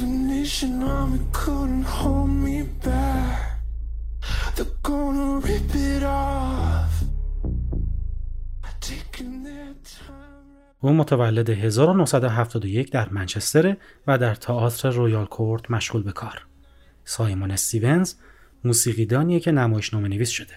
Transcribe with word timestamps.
Nation 0.00 0.82
army 0.82 1.20
couldn't 1.32 1.84
hold 1.84 2.30
me 2.30 2.62
back. 2.62 3.60
They're 4.56 4.76
gonna 4.82 5.38
rip 5.46 5.74
it 5.74 6.02
off. 6.02 6.94
Taking 8.80 9.44
their 9.44 9.74
time. 9.84 10.12
او 10.80 10.92
متولد 10.92 11.50
1971 11.50 12.90
در 12.90 13.08
منچستر 13.08 13.76
و 14.06 14.18
در 14.18 14.34
تئاتر 14.34 14.90
رویال 14.90 15.26
کورت 15.26 15.70
مشغول 15.70 16.02
به 16.02 16.12
کار. 16.12 16.46
سایمون 17.04 17.50
استیونز 17.50 18.14
موسیقیدانیه 18.64 19.40
که 19.40 19.52
نمایشنامه 19.52 20.08
نویس 20.08 20.30
شده. 20.30 20.54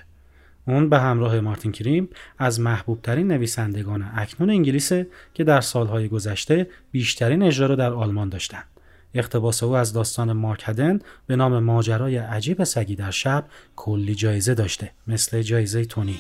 اون 0.67 0.89
به 0.89 0.99
همراه 0.99 1.39
مارتین 1.39 1.71
کریم 1.71 2.09
از 2.37 2.59
محبوب 2.59 3.01
ترین 3.01 3.27
نویسندگان 3.27 4.11
اکنون 4.15 4.49
انگلیسه 4.49 5.07
که 5.33 5.43
در 5.43 5.61
سالهای 5.61 6.07
گذشته 6.07 6.67
بیشترین 6.91 7.43
اجرا 7.43 7.67
را 7.67 7.75
در 7.75 7.93
آلمان 7.93 8.29
داشتند. 8.29 8.74
اقتباس 9.15 9.63
او 9.63 9.75
از 9.75 9.93
داستان 9.93 10.33
مارک 10.33 10.63
هدن 10.65 10.99
به 11.27 11.35
نام 11.35 11.59
ماجرای 11.59 12.17
عجیب 12.17 12.63
سگی 12.63 12.95
در 12.95 13.11
شب 13.11 13.45
کلی 13.75 14.15
جایزه 14.15 14.53
داشته 14.53 14.91
مثل 15.07 15.41
جایزه 15.41 15.85
تونی. 15.85 16.19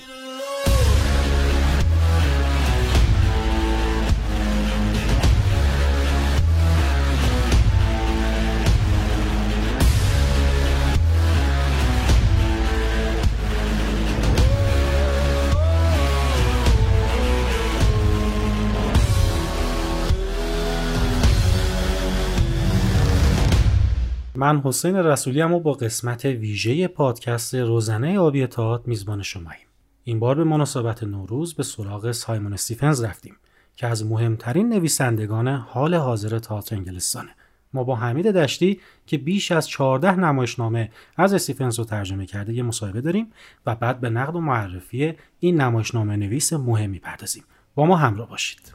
من 24.45 24.61
حسین 24.61 24.95
رسولی 24.95 25.41
هم 25.41 25.59
با 25.59 25.73
قسمت 25.73 26.25
ویژه 26.25 26.87
پادکست 26.87 27.55
روزنه 27.55 28.19
آبی 28.19 28.47
تئاتر 28.47 28.83
میزبان 28.85 29.21
شماییم. 29.21 29.67
این 30.03 30.19
بار 30.19 30.35
به 30.35 30.43
مناسبت 30.43 31.03
نوروز 31.03 31.53
به 31.53 31.63
سراغ 31.63 32.11
سایمون 32.11 32.53
استیفنز 32.53 33.03
رفتیم 33.03 33.35
که 33.75 33.87
از 33.87 34.05
مهمترین 34.05 34.69
نویسندگان 34.69 35.47
حال 35.47 35.95
حاضر 35.95 36.39
تئاتر 36.39 36.75
انگلستانه. 36.75 37.29
ما 37.73 37.83
با 37.83 37.95
حمید 37.95 38.27
دشتی 38.27 38.79
که 39.05 39.17
بیش 39.17 39.51
از 39.51 39.69
14 39.69 40.15
نمایشنامه 40.15 40.91
از 41.17 41.33
استیفنز 41.33 41.79
رو 41.79 41.85
ترجمه 41.85 42.25
کرده 42.25 42.53
یه 42.53 42.63
مصاحبه 42.63 43.01
داریم 43.01 43.31
و 43.65 43.75
بعد 43.75 43.99
به 44.01 44.09
نقد 44.09 44.35
و 44.35 44.41
معرفی 44.41 45.13
این 45.39 45.61
نمایشنامه 45.61 46.15
نویس 46.15 46.53
مهمی 46.53 46.99
پردازیم. 46.99 47.43
با 47.75 47.85
ما 47.85 47.95
همراه 47.95 48.29
باشید. 48.29 48.74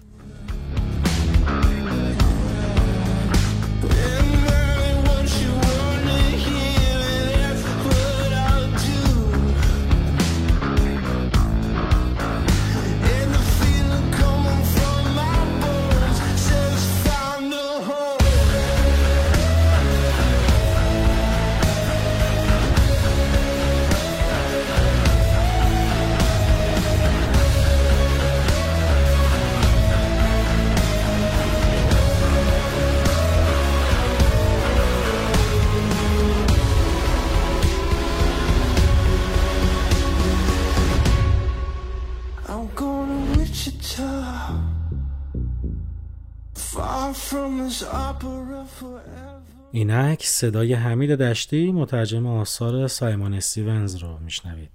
اینک 49.73 50.23
صدای 50.27 50.75
حمید 50.75 51.11
دشتی 51.11 51.73
مترجم 51.73 52.27
آثار 52.27 52.89
سایمون 52.89 53.35
استیونز 53.35 53.97
رو 53.97 54.19
میشنوید. 54.19 54.71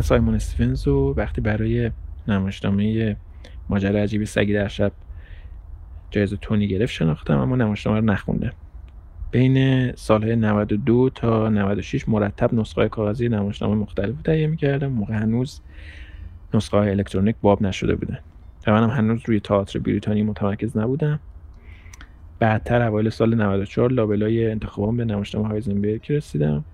من 0.00 0.04
سایمون 0.04 0.34
استیونز 0.34 0.86
رو 0.86 1.14
وقتی 1.16 1.40
برای 1.40 1.90
نمایشنامه 2.28 3.16
ماجرا 3.68 4.00
عجیب 4.00 4.24
سگی 4.24 4.52
در 4.52 4.68
شب 4.68 4.92
جایزه 6.10 6.36
تونی 6.36 6.68
گرفت 6.68 6.92
شناختم 6.92 7.38
اما 7.38 7.56
نمایشنامه 7.56 7.98
رو 7.98 8.04
نخوندم 8.04 8.52
بین 9.30 9.92
سالهای 9.92 10.36
92 10.36 11.10
تا 11.14 11.48
96 11.48 12.08
مرتب 12.08 12.54
نسخه 12.54 12.88
کاغذی 12.88 13.28
نمایشنامه 13.28 13.74
مختلف 13.74 14.22
تهیه 14.22 14.46
می‌کردم 14.46 14.86
موقع 14.86 15.14
هنوز 15.14 15.60
نسخه 16.54 16.76
های 16.76 16.90
الکترونیک 16.90 17.36
باب 17.42 17.62
نشده 17.62 17.94
بودن 17.94 18.18
و 18.66 18.72
منم 18.72 18.90
هنوز 18.90 19.20
روی 19.26 19.40
تئاتر 19.40 19.78
بریتانی 19.78 20.22
متمرکز 20.22 20.76
نبودم. 20.76 21.20
بعدتر 22.38 22.82
اوایل 22.82 23.10
سال 23.10 23.34
94 23.34 23.92
لابلای 23.92 24.50
انتخابام 24.50 24.96
به 24.96 25.04
نمایشنامه 25.04 25.48
هایزنبرگ 25.48 26.12
رسیدم. 26.12 26.64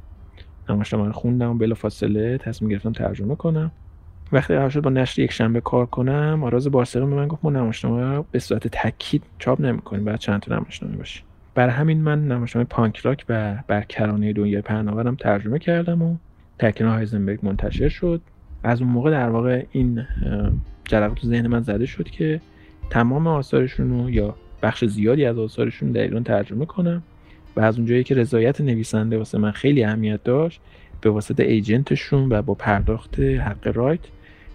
نمایشنامه 0.71 1.07
رو 1.07 1.13
خوندم 1.13 1.51
و 1.51 1.55
بلا 1.55 1.75
فاصله 1.75 2.39
تصمیم 2.39 2.71
گرفتم 2.71 2.93
ترجمه 2.93 3.35
کنم. 3.35 3.71
وقتی 4.33 4.55
قرار 4.55 4.71
شد 4.71 4.81
با 4.81 4.91
نشر 4.91 5.23
یک 5.23 5.33
شنبه 5.33 5.61
کار 5.61 5.87
کنم 5.87 6.41
آراز 6.45 6.71
بارسقی 6.71 7.01
به 7.01 7.07
من 7.07 7.29
گفت 7.29 7.45
ما 7.45 7.51
نمایشنامه 7.51 8.17
رو 8.17 8.25
به 8.31 8.39
صورت 8.39 8.69
تاکید 8.69 9.23
چاپ 9.39 9.61
نمی‌کنیم 9.61 10.05
بعد 10.05 10.19
چند 10.19 10.41
تا 10.41 10.57
نمایشنامه 10.57 10.97
باشه. 10.97 11.23
برای 11.55 11.73
همین 11.73 12.01
من 12.01 12.29
نمایشنامه 12.29 12.67
پانک 12.71 12.97
راک 12.97 13.25
و 13.29 13.59
برکرانه 13.69 14.33
دنیای 14.33 14.63
پهناورم 14.63 15.15
ترجمه 15.15 15.59
کردم 15.59 16.03
و 16.03 16.17
تکین 16.59 16.87
هایزنبرگ 16.87 17.39
منتشر 17.43 17.89
شد. 17.89 18.21
از 18.63 18.83
اون 18.83 18.91
موقع 18.91 19.11
در 19.11 19.29
واقع 19.29 19.65
این 19.73 20.07
جرقه 20.85 21.15
تو 21.15 21.27
ذهن 21.27 21.47
من 21.47 21.61
زده 21.61 21.87
شد 21.87 22.05
که 22.05 22.41
تمام 22.91 23.27
آثارشون 23.27 23.91
رو 23.91 24.11
یا 24.11 24.35
بخش 24.63 24.85
زیادی 24.85 25.25
از 25.25 25.39
آثارشون 25.39 25.93
در 25.93 26.03
ایران 26.03 26.25
ترجمه 26.25 26.67
کنم. 26.67 27.03
و 27.57 27.61
از 27.61 27.77
اونجایی 27.77 28.05
که 28.05 28.15
رضایت 28.15 28.61
نویسنده 28.61 29.19
واسه 29.19 29.39
من 29.39 29.51
خیلی 29.51 29.85
اهمیت 29.85 30.25
داشت 30.25 30.61
به 31.01 31.11
واسطه 31.11 31.43
ایجنتشون 31.43 32.29
و 32.33 32.43
با 32.43 32.55
پرداخت 32.55 33.21
حق 33.21 33.73
رایت 33.75 34.01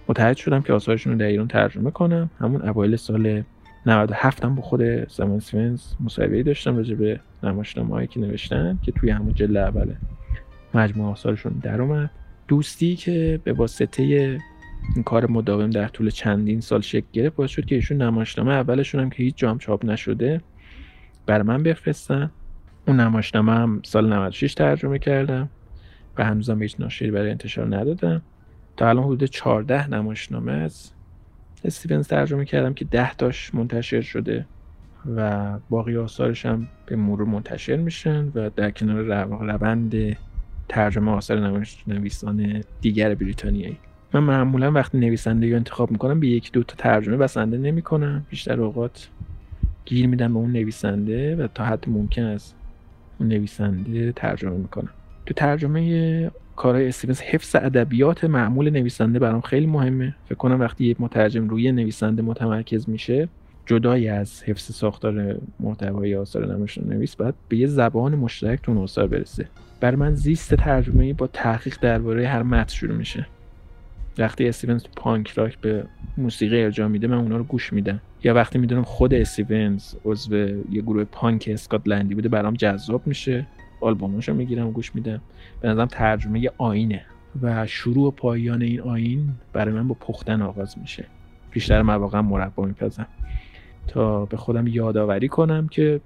متحد 0.07 0.37
شدم 0.37 0.61
که 0.61 0.73
آثارشون 0.73 1.13
رو 1.13 1.19
در 1.19 1.25
ایران 1.25 1.47
ترجمه 1.47 1.91
کنم. 1.91 2.29
همون 2.39 2.61
اوایل 2.61 2.95
سال 2.95 3.43
97 3.85 4.45
هم 4.45 4.55
با 4.55 4.61
خود 4.61 5.09
سیمون 5.09 5.39
سوینز 5.39 5.81
مصاحبه 5.99 6.43
داشتم 6.43 6.77
راجع 6.77 6.95
به 6.95 7.19
نمایشنامه‌ای 7.43 8.07
که 8.07 8.19
نوشتن 8.19 8.79
که 8.83 8.91
توی 8.91 9.09
همون 9.09 9.33
جلد 9.33 9.57
اول 9.57 9.93
مجموعه 10.73 11.11
آثارشون 11.11 11.53
در 11.63 11.81
اومد 11.81 12.09
دوستی 12.47 12.95
که 12.95 13.39
به 13.43 13.53
واسطه 13.53 14.03
این 14.95 15.03
کار 15.03 15.31
مداوم 15.31 15.69
در 15.69 15.87
طول 15.87 16.09
چندین 16.09 16.61
سال 16.61 16.81
شکل 16.81 17.07
گرفت 17.13 17.35
باعث 17.35 17.49
شد 17.49 17.65
که 17.65 17.75
ایشون 17.75 18.01
نمایشنامه 18.01 18.51
اولشون 18.51 19.01
هم 19.01 19.09
که 19.09 19.23
هیچ 19.23 19.35
جام 19.35 19.57
چاپ 19.57 19.85
نشده 19.85 20.41
بر 21.25 21.41
من 21.41 21.63
بفرستن. 21.63 22.31
اون 22.87 22.99
نمایشنامه 22.99 23.51
هم 23.51 23.81
سال 23.85 24.13
96 24.13 24.53
ترجمه 24.53 24.99
کردم 24.99 25.49
و 26.17 26.25
هنوزم 26.25 26.61
هیچ 26.61 26.75
ناشری 26.79 27.11
برای 27.11 27.31
انتشار 27.31 27.75
ندادم. 27.75 28.21
تا 28.77 28.89
الان 28.89 29.03
حدود 29.03 29.23
14 29.23 29.89
نمایشنامه 29.89 30.51
از 30.51 30.91
استیونز 31.65 32.07
ترجمه 32.07 32.45
کردم 32.45 32.73
که 32.73 32.85
10 32.85 33.13
تاش 33.13 33.55
منتشر 33.55 34.01
شده 34.01 34.45
و 35.15 35.51
باقی 35.69 35.97
آثارش 35.97 36.45
هم 36.45 36.67
به 36.85 36.95
مرور 36.95 37.27
منتشر 37.27 37.75
میشن 37.75 38.31
و 38.35 38.49
در 38.49 38.71
کنار 38.71 39.25
روند 39.29 40.17
ترجمه 40.69 41.11
آثار 41.11 41.63
نویسان 41.87 42.63
دیگر 42.81 43.15
بریتانیایی. 43.15 43.77
من 44.13 44.19
معمولا 44.19 44.71
وقتی 44.71 44.97
نویسنده 44.97 45.49
رو 45.49 45.55
انتخاب 45.55 45.91
می‌کنم 45.91 46.19
به 46.19 46.27
یک 46.27 46.51
دو 46.51 46.63
تا 46.63 46.75
ترجمه 46.77 47.17
بسنده 47.17 47.57
نمی‌کنم. 47.57 48.25
بیشتر 48.29 48.61
اوقات 48.61 49.07
گیر 49.85 50.07
میدم 50.07 50.33
به 50.33 50.39
اون 50.39 50.51
نویسنده 50.51 51.35
و 51.35 51.47
تا 51.47 51.65
حد 51.65 51.89
ممکن 51.89 52.23
است 52.23 52.55
نویسنده 53.23 54.11
ترجمه 54.11 54.57
می‌کنم. 54.57 54.89
تو 55.25 55.33
ترجمه 55.33 56.31
کارهای 56.55 56.87
استیونز 56.87 57.21
حفظ 57.21 57.55
ادبیات 57.55 58.23
معمول 58.23 58.69
نویسنده 58.69 59.19
برام 59.19 59.41
خیلی 59.41 59.65
مهمه. 59.65 60.15
فکر 60.25 60.35
کنم 60.35 60.59
وقتی 60.59 60.85
یک 60.85 61.01
مترجم 61.01 61.49
روی 61.49 61.71
نویسنده 61.71 62.21
متمرکز 62.21 62.89
میشه 62.89 63.29
جدای 63.65 64.07
از 64.07 64.43
حفظ 64.43 64.71
ساختار 64.71 65.37
محتوای 65.59 66.15
آثار 66.15 66.45
نویس 66.85 67.15
باید 67.15 67.33
به 67.49 67.57
یه 67.57 67.67
زبان 67.67 68.15
مشترک 68.15 68.61
تو 68.61 68.79
آثار 68.79 69.07
برسه. 69.07 69.45
بر 69.79 69.95
من 69.95 70.15
زیست 70.15 70.55
ترجمه 70.55 71.13
با 71.13 71.27
تحقیق 71.27 71.77
درباره 71.81 72.27
هر 72.27 72.43
متن 72.43 72.73
شروع 72.73 72.97
میشه. 72.97 73.27
وقتی 74.17 74.47
استیونز 74.47 74.85
پانک 74.95 75.29
راک 75.29 75.57
به 75.57 75.85
موسیقی 76.17 76.63
ارجاع 76.63 76.87
میده 76.87 77.07
من 77.07 77.17
اونا 77.17 77.37
رو 77.37 77.43
گوش 77.43 77.73
میدم. 77.73 78.01
یا 78.23 78.33
وقتی 78.33 78.59
می‌دونم 78.59 78.83
خود 78.83 79.13
استیونز 79.13 79.95
عضو 80.05 80.35
یه 80.71 80.81
گروه 80.81 81.03
پانک 81.03 81.49
اسکاتلندی 81.51 82.15
بوده 82.15 82.29
برام 82.29 82.53
جذاب 82.53 83.07
میشه. 83.07 83.47
آلبومش 83.81 84.29
رو 84.29 84.35
می‌گیرم 84.35 84.67
و 84.67 84.71
گوش 84.71 84.95
میدم. 84.95 85.21
به 85.61 85.69
نظرم 85.69 85.87
ترجمه 85.87 86.49
آینه 86.57 87.05
و 87.41 87.67
شروع 87.67 88.07
و 88.07 88.11
پایان 88.11 88.61
این 88.61 88.81
آین 88.81 89.29
برای 89.53 89.73
من 89.73 89.87
با 89.87 89.95
پختن 89.99 90.41
آغاز 90.41 90.77
میشه. 90.79 91.05
بیشتر 91.51 91.81
مواقع 91.81 92.19
مربا 92.19 92.65
میپزم. 92.65 93.07
تا 93.87 94.25
به 94.25 94.37
خودم 94.37 94.67
یادآوری 94.67 95.27
کنم 95.27 95.67
که 95.67 96.01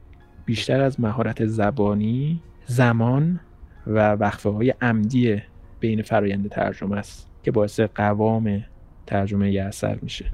بیشتر 0.45 0.81
از 0.81 0.99
مهارت 0.99 1.45
زبانی 1.45 2.41
زمان 2.65 3.39
و 3.87 4.11
وقفه 4.11 4.49
های 4.49 4.73
عمدی 4.81 5.41
بین 5.79 6.01
فرایند 6.01 6.49
ترجمه 6.49 6.97
است. 6.97 7.34
که 7.45 7.51
باعث 7.51 7.79
قوام 7.79 8.63
ترجمه 9.07 9.47
اثر 9.47 9.99
میشه. 10.01 10.25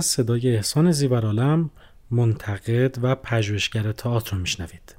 صدای 0.00 0.56
احسان 0.56 0.92
زیبرالم 0.92 1.70
منتقد 2.10 2.96
و 3.02 3.14
پژوهشگر 3.14 3.92
تئاتر 3.92 4.36
رو 4.36 4.42
میشنوید. 4.42 4.96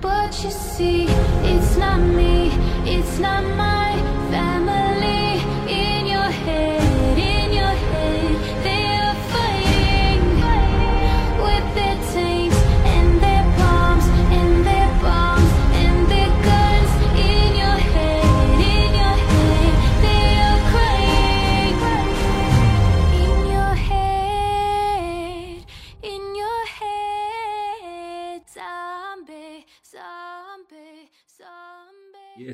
But 0.00 0.44
you 0.44 0.50
see, 0.50 1.06
it's 1.42 1.76
not 1.76 2.00
me, 2.00 2.34
it's 2.94 3.18
not 3.18 3.42
my 3.56 4.07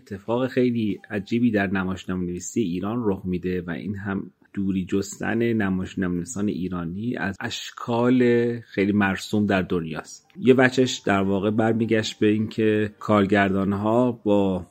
اتفاق 0.05 0.47
خیلی 0.47 1.01
عجیبی 1.11 1.51
در 1.51 1.67
نمایشنامه 1.67 2.27
نویسی 2.27 2.61
ایران 2.61 3.03
رخ 3.05 3.21
میده 3.25 3.63
و 3.63 3.71
این 3.71 3.97
هم 3.97 4.31
دوری 4.55 4.85
جستن 4.85 5.53
نمایشنامه 5.53 6.15
نویسان 6.17 6.49
ایرانی 6.49 7.17
از 7.17 7.37
اشکال 7.41 8.21
خیلی 8.61 8.93
مرسوم 8.93 9.47
در 9.47 9.63
دنیاست. 9.63 10.29
یه 10.41 10.55
بچش 10.55 10.99
در 10.99 11.23
واقع 11.23 11.51
برمیگشت 11.51 12.19
به 12.19 12.27
اینکه 12.27 12.95
کارگردان 12.99 13.73
ها 13.73 14.13
با 14.13 14.67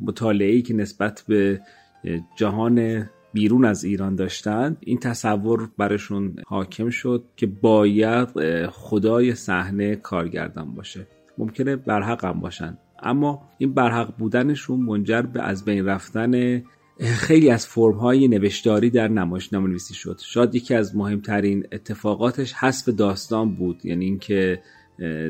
مطالعه 0.00 0.62
که 0.62 0.74
نسبت 0.74 1.24
به 1.28 1.60
جهان 2.36 3.08
بیرون 3.32 3.64
از 3.64 3.84
ایران 3.84 4.14
داشتند 4.14 4.76
این 4.80 4.98
تصور 4.98 5.70
برشون 5.78 6.36
حاکم 6.46 6.90
شد 6.90 7.24
که 7.36 7.46
باید 7.46 8.28
خدای 8.66 9.34
صحنه 9.34 9.96
کارگردان 9.96 10.74
باشه. 10.74 11.06
ممکنه 11.38 11.76
برحق 11.76 12.24
هم 12.24 12.40
باشن. 12.40 12.78
اما 13.02 13.42
این 13.58 13.74
برحق 13.74 14.16
بودنشون 14.16 14.80
منجر 14.80 15.22
به 15.22 15.42
از 15.42 15.64
بین 15.64 15.86
رفتن 15.86 16.62
خیلی 17.00 17.50
از 17.50 17.66
فرم 17.66 17.96
های 17.96 18.28
نوشتاری 18.28 18.90
در 18.90 19.08
نمایشنامه 19.08 19.68
نویسی 19.68 19.94
شد. 19.94 20.20
شاید 20.24 20.54
یکی 20.54 20.74
از 20.74 20.96
مهمترین 20.96 21.66
اتفاقاتش 21.72 22.52
حذف 22.52 22.88
داستان 22.88 23.54
بود 23.54 23.86
یعنی 23.86 24.04
اینکه 24.04 24.62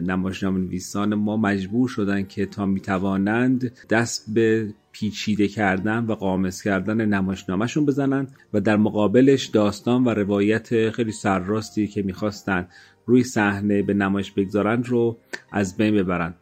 نمایشنامه 0.06 0.58
نویسان 0.58 1.14
ما 1.14 1.36
مجبور 1.36 1.88
شدن 1.88 2.22
که 2.22 2.46
تا 2.46 2.66
می‌توانند 2.66 3.72
دست 3.90 4.34
به 4.34 4.74
پیچیده 4.92 5.48
کردن 5.48 6.06
و 6.06 6.14
قامز 6.14 6.62
کردن 6.62 7.04
نمایشنامهشون 7.04 7.86
بزنن 7.86 8.26
و 8.52 8.60
در 8.60 8.76
مقابلش 8.76 9.46
داستان 9.46 10.04
و 10.04 10.08
روایت 10.08 10.90
خیلی 10.90 11.12
سرراستی 11.12 11.86
که 11.86 12.02
می‌خواستن 12.02 12.68
روی 13.06 13.24
صحنه 13.24 13.82
به 13.82 13.94
نمایش 13.94 14.32
بگذارن 14.32 14.82
رو 14.82 15.18
از 15.52 15.76
بین 15.76 15.94
ببرن. 15.94 16.34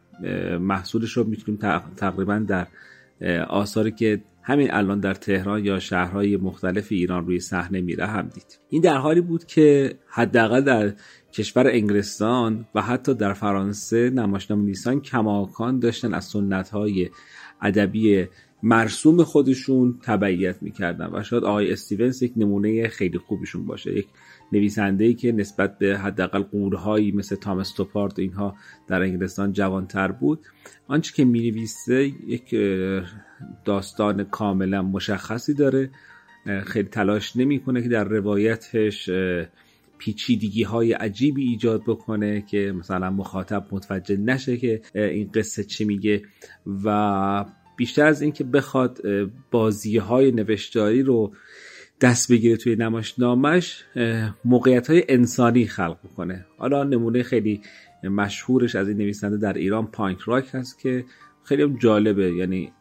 محصولش 0.59 1.11
رو 1.11 1.23
می‌تونیم 1.23 1.59
تقریبا 1.97 2.39
در 2.47 2.67
آثاری 3.49 3.91
که 3.91 4.21
همین 4.47 4.73
الان 4.73 4.99
در 4.99 5.13
تهران 5.13 5.65
یا 5.65 5.79
شهرهای 5.79 6.37
مختلف 6.37 6.87
ایران 6.89 7.25
روی 7.25 7.39
صحنه 7.39 7.81
میره 7.81 8.05
هم 8.05 8.27
دید. 8.27 8.59
این 8.69 8.81
در 8.81 8.97
حالی 8.97 9.21
بود 9.21 9.45
که 9.45 9.95
حداقل 10.07 10.61
در 10.61 10.93
کشور 11.33 11.67
انگلستان 11.67 12.65
و 12.75 12.81
حتی 12.81 13.13
در 13.13 13.33
فرانسه 13.33 14.09
نمایشنامه 14.09 14.63
نیسان 14.63 15.01
کماکان 15.01 15.79
داشتن 15.79 16.13
از 16.13 16.25
سنت 16.25 16.69
های 16.69 17.09
ادبی 17.61 18.27
مرسوم 18.63 19.23
خودشون 19.23 19.99
تبعیت 20.03 20.63
می‌کردن 20.63 21.09
و 21.13 21.23
شاید 21.23 21.43
آقای 21.43 21.71
استیونز 21.71 22.23
یک 22.23 22.33
نمونه 22.37 22.87
خیلی 22.87 23.17
خوبشون 23.17 23.65
باشه 23.65 23.97
یک 23.97 24.07
نویسنده 24.51 25.05
ای 25.05 25.13
که 25.13 25.31
نسبت 25.31 25.77
به 25.77 25.97
حداقل 25.97 26.41
قورهایی 26.41 27.11
مثل 27.11 27.35
تامس 27.35 27.71
توپارد 27.71 28.19
اینها 28.19 28.55
در 28.87 29.01
انگلستان 29.01 29.53
جوانتر 29.53 30.11
بود. 30.11 30.39
آنچه 30.87 31.13
که 31.13 31.25
می 31.25 31.51
نویسه 31.51 32.13
یک 32.27 32.55
داستان 33.65 34.23
کاملا 34.23 34.81
مشخصی 34.81 35.53
داره. 35.53 35.89
خیلی 36.65 36.87
تلاش 36.87 37.35
نمی‌کنه 37.35 37.81
که 37.81 37.89
در 37.89 38.03
روایتش 38.03 39.09
پیچیدگی 39.97 40.63
های 40.63 40.93
عجیبی 40.93 41.43
ایجاد 41.43 41.81
بکنه 41.87 42.41
که 42.41 42.73
مثلا 42.79 43.09
مخاطب 43.09 43.67
متوجه 43.71 44.17
نشه 44.17 44.57
که 44.57 44.81
این 44.93 45.29
قصه 45.33 45.63
چی 45.63 45.85
میگه 45.85 46.21
و 46.83 47.45
بیشتر 47.77 48.05
از 48.05 48.21
اینکه 48.21 48.43
بخواد 48.43 49.01
بازی 49.51 49.97
های 49.97 50.31
نوشتاری 50.31 51.03
رو 51.03 51.33
دست 52.01 52.31
بگیره 52.31 52.57
توی 52.57 52.75
نمایشنامش 52.75 53.83
موقعیت 54.45 54.89
های 54.89 55.03
انسانی 55.09 55.67
خلق 55.67 55.97
کنه 56.17 56.45
حالا 56.57 56.83
نمونه 56.83 57.23
خیلی 57.23 57.61
مشهورش 58.03 58.75
از 58.75 58.87
این 58.87 58.97
نویسنده 58.97 59.37
در 59.37 59.53
ایران 59.53 59.87
پانک 59.87 60.19
راک 60.19 60.49
هست 60.53 60.79
که 60.79 61.05
خیلی 61.43 61.63
هم 61.63 61.77
جالبه. 61.77 62.33
یعنی 62.33 62.71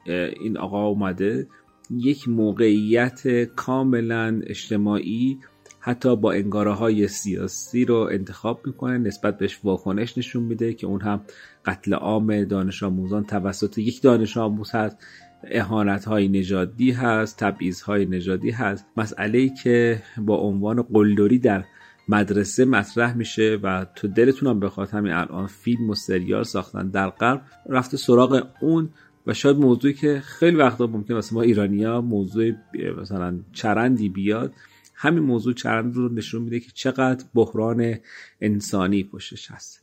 این 0.41 0.59
آقا 0.59 0.87
اومده 0.87 1.47
یک 1.91 2.29
موقعیت 2.29 3.45
کاملا 3.45 4.41
اجتماعی 4.47 5.39
حتی 5.81 6.17
با 6.17 6.33
انگاره 6.33 6.73
های 6.73 7.09
سیاسی 7.09 7.85
رو 7.85 8.09
انتخاب 8.13 8.61
می‌کنه. 8.67 8.99
نسبت 8.99 9.39
بهش 9.39 9.61
واکنش 9.65 10.19
نشون 10.19 10.43
میده 10.43 10.75
که 10.75 10.87
اون 10.87 11.01
هم 11.01 11.21
قتل 11.65 11.95
عام 11.95 12.45
دانش 12.45 12.83
آموزان 12.83 13.25
توسط 13.25 13.79
یک 13.79 14.03
دانش 14.03 14.37
آموز 14.37 14.71
هست. 14.71 14.99
اهانت 15.45 16.05
های 16.05 16.29
نژادی 16.29 16.91
هست 16.91 17.39
تبعیض 17.39 17.81
های 17.81 18.07
نژادی 18.07 18.51
هست. 18.51 18.87
مسئله 18.97 19.39
ای 19.39 19.49
که 19.49 20.03
با 20.19 20.37
عنوان 20.37 20.83
قلدری 20.83 21.39
در 21.39 21.65
مدرسه 22.09 22.65
مطرح 22.65 23.17
میشه 23.17 23.59
و 23.63 23.87
تو 23.95 24.09
دلتون 24.09 24.49
هم 24.49 24.61
بخواد 24.61 24.91
همین 24.91 25.13
الان 25.13 25.47
فیلم 25.47 25.91
و 25.91 25.95
سریال 25.95 26.43
ساختن 26.43 26.89
در 26.89 27.09
قلب 27.09 27.43
رفته 27.69 27.97
سراغ 27.97 28.47
اون 28.61 28.91
و 29.27 29.35
شاید 29.35 29.57
موضوعی 29.57 29.95
که 29.95 30.21
خیلی 30.21 30.57
وقتا 30.57 30.87
ممکن 30.87 31.15
واسه 31.15 31.35
ما 31.35 31.43
ایرانیا 31.43 32.01
موضوع 32.01 32.53
مثلا 33.01 33.39
چرندی 33.53 34.09
بیاد 34.09 34.53
همین 34.95 35.23
موضوع 35.23 35.55
چرند 35.55 35.95
رو 35.95 36.09
نشون 36.09 36.43
میده 36.43 36.61
که 36.61 36.71
چقدر 36.75 37.25
بحران 37.35 37.95
انسانی 38.41 39.05
پشتش 39.05 39.51
هست. 39.51 39.83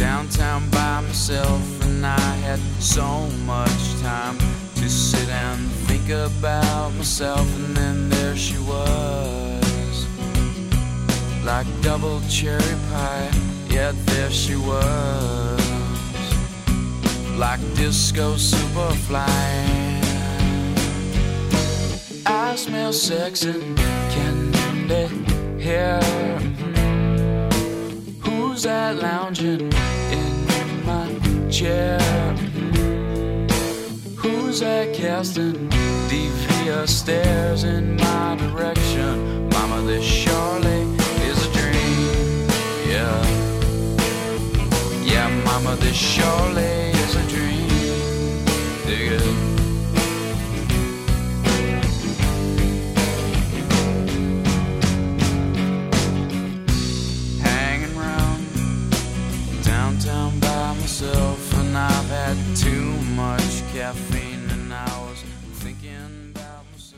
Downtown 0.00 0.66
by 0.70 1.02
myself, 1.02 1.60
and 1.84 2.06
I 2.06 2.30
had 2.46 2.58
so 2.80 3.28
much 3.44 4.00
time 4.00 4.38
to 4.76 4.88
sit 4.88 5.28
and 5.28 5.60
think 5.86 6.08
about 6.08 6.94
myself. 6.94 7.46
And 7.58 7.76
then 7.76 8.08
there 8.08 8.34
she 8.34 8.56
was, 8.60 10.06
like 11.44 11.66
double 11.82 12.22
cherry 12.30 12.76
pie. 12.90 13.30
Yet 13.68 13.94
there 14.06 14.30
she 14.30 14.56
was, 14.56 15.60
like 17.36 17.60
disco 17.74 18.36
superfly. 18.36 19.28
I 22.24 22.56
smell 22.56 22.94
sex 22.94 23.44
and 23.44 23.76
candy 24.14 25.08
here. 25.62 26.00
Who's 28.22 28.62
that 28.62 28.96
lounging 28.96 29.70
chair? 31.50 31.98
Who's 34.18 34.60
that 34.60 34.94
casting 34.94 35.68
devious 36.08 36.96
stares 36.96 37.64
in 37.64 37.96
my 37.96 38.36
direction? 38.36 39.48
Mama, 39.48 39.82
this 39.82 40.04
surely 40.04 40.82
is 41.28 41.46
a 41.46 41.52
dream. 41.52 42.48
Yeah. 42.86 43.26
Yeah, 45.02 45.28
mama, 45.44 45.76
this 45.76 45.96
surely 45.96 46.62
is 46.62 47.16
a 47.16 47.26
dream. 47.28 47.59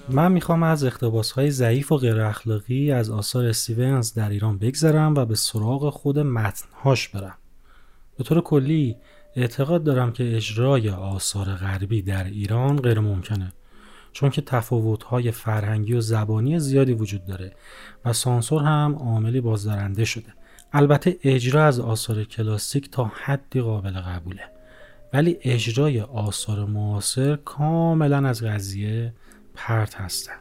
من 0.09 0.33
می‌خوام 0.33 0.63
از 0.63 0.85
اقتباس 0.85 1.33
های 1.33 1.51
ضعیف 1.51 1.93
و 1.93 1.97
غیر 1.97 2.21
اخلاقی 2.21 2.93
از 2.93 3.11
آثار 3.11 3.47
استیونز 3.47 4.15
در 4.15 4.31
ایران 4.31 4.59
بگذرم 4.59 5.15
و 5.15 5.25
به 5.25 5.35
سراغ 5.35 5.91
خود 5.91 6.19
متنهاش 6.19 7.09
برم. 7.09 7.35
به 8.19 8.25
طور 8.25 8.41
کلی 8.41 8.97
اعتقاد 9.37 9.85
دارم 9.85 10.13
که 10.13 10.37
اجرای 10.37 10.91
آثار 10.91 11.47
غربی 11.47 12.03
در 12.03 12.25
ایران 12.25 12.77
غیر 12.77 13.01
ممکنه 13.01 13.53
چون 14.13 14.31
که 14.31 14.43
تفاوت‌های 14.43 15.31
فرهنگی 15.31 15.95
و 15.95 16.01
زبانی 16.01 16.59
زیادی 16.59 16.93
وجود 16.93 17.25
داره 17.27 17.53
و 18.05 18.13
سانسور 18.13 18.63
هم 18.63 18.95
عاملی 18.95 19.41
بازدارنده 19.41 20.05
شده. 20.05 20.35
البته 20.73 21.19
اجرا 21.23 21.65
از 21.65 21.81
آثار 21.81 22.25
کلاسیک 22.25 22.91
تا 22.91 23.13
حدی 23.25 23.61
قابل 23.61 23.93
قبوله 23.93 24.62
ولی 25.13 25.37
اجرای 25.43 26.01
آثار 26.01 26.65
معاصر 26.65 27.37
کاملا 27.37 28.29
از 28.29 28.43
قضیه 28.43 29.13
پرت 29.55 29.95
هستن. 29.95 30.33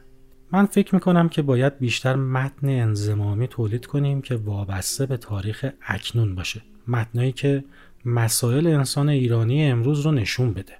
من 0.52 0.66
فکر 0.66 0.96
می‌کنم 0.96 1.30
که 1.30 1.42
باید 1.42 1.80
بیشتر 1.80 2.16
متن 2.16 2.70
انزمامی 2.70 3.48
تولید 3.48 3.86
کنیم 3.86 4.22
که 4.22 4.36
وابسته 4.36 5.06
به 5.06 5.18
تاریخ 5.18 5.66
اکنون 5.82 6.36
باشه. 6.36 6.62
متنایی 6.88 7.32
که 7.32 7.64
مسائل 8.06 8.68
انسان 8.68 9.10
ایرانی 9.10 9.66
امروز 9.66 10.00
رو 10.00 10.12
نشون 10.12 10.54
بده. 10.54 10.74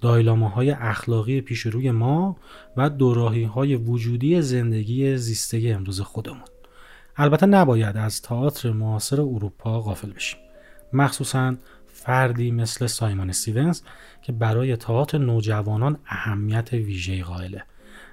دایلامه 0.00 0.48
های 0.48 0.70
اخلاقی 0.70 1.40
پیش 1.40 1.60
روی 1.60 1.90
ما 1.90 2.36
و 2.76 2.90
دوراهی 2.90 3.44
های 3.44 3.76
وجودی 3.76 4.42
زندگی 4.42 5.16
زیسته 5.16 5.62
امروز 5.76 6.00
خودمون. 6.00 6.44
البته 7.16 7.46
نباید 7.46 7.96
از 7.96 8.22
تئاتر 8.22 8.70
معاصر 8.70 9.20
اروپا 9.20 9.80
غافل 9.80 10.12
بشیم. 10.12 10.40
مخصوصا 10.92 11.54
فردی 12.04 12.50
مثل 12.50 12.86
سایمون 12.86 13.28
استیونز 13.28 13.80
که 14.22 14.32
برای 14.32 14.76
تئاتر 14.76 15.18
نوجوانان 15.18 15.98
اهمیت 16.06 16.72
ویژه‌ای 16.72 17.22
قائله. 17.22 17.62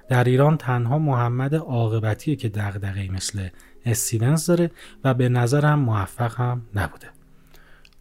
در 0.08 0.24
ایران 0.24 0.56
تنها 0.56 0.98
محمد 0.98 1.54
عاقبتیه 1.54 2.36
که 2.36 2.48
دغدغه‌ای 2.48 3.08
مثل 3.08 3.48
استیونز 3.86 4.46
داره 4.46 4.70
و 5.04 5.14
به 5.14 5.28
نظرم 5.28 5.78
موفق 5.78 6.40
هم 6.40 6.62
نبوده. 6.74 7.06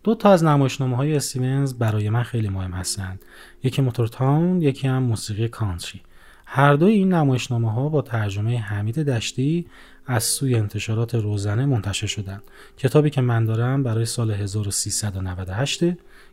دو 0.04 0.16
تا 0.16 0.32
از 0.32 0.44
نمایشنامه 0.44 0.96
های 0.96 1.16
استیونز 1.16 1.74
برای 1.74 2.10
من 2.10 2.24
خیلی 2.24 2.50
مهم 2.50 2.72
هستند. 2.72 3.26
یکی 3.64 3.82
موتورتاون 3.82 4.62
یکی 4.62 4.88
هم 4.88 5.04
موسیقی 5.04 5.48
کانتری. 5.48 6.02
هر 6.46 6.74
دوی 6.74 6.94
این 6.94 7.14
نمایشنامه 7.14 7.72
ها 7.72 7.90
با 7.90 8.02
ترجمه 8.02 8.60
حمید 8.60 9.00
دشتی 9.00 9.66
از 10.06 10.24
سوی 10.24 10.56
انتشارات 10.56 11.16
روزنه 11.16 11.66
منتشر 11.66 12.08
شدند. 12.08 12.44
کتابی 12.78 13.10
که 13.10 13.22
من 13.22 13.46
دارم 13.46 13.84
برای 13.84 14.06
سال 14.06 14.32
1398 14.32 15.80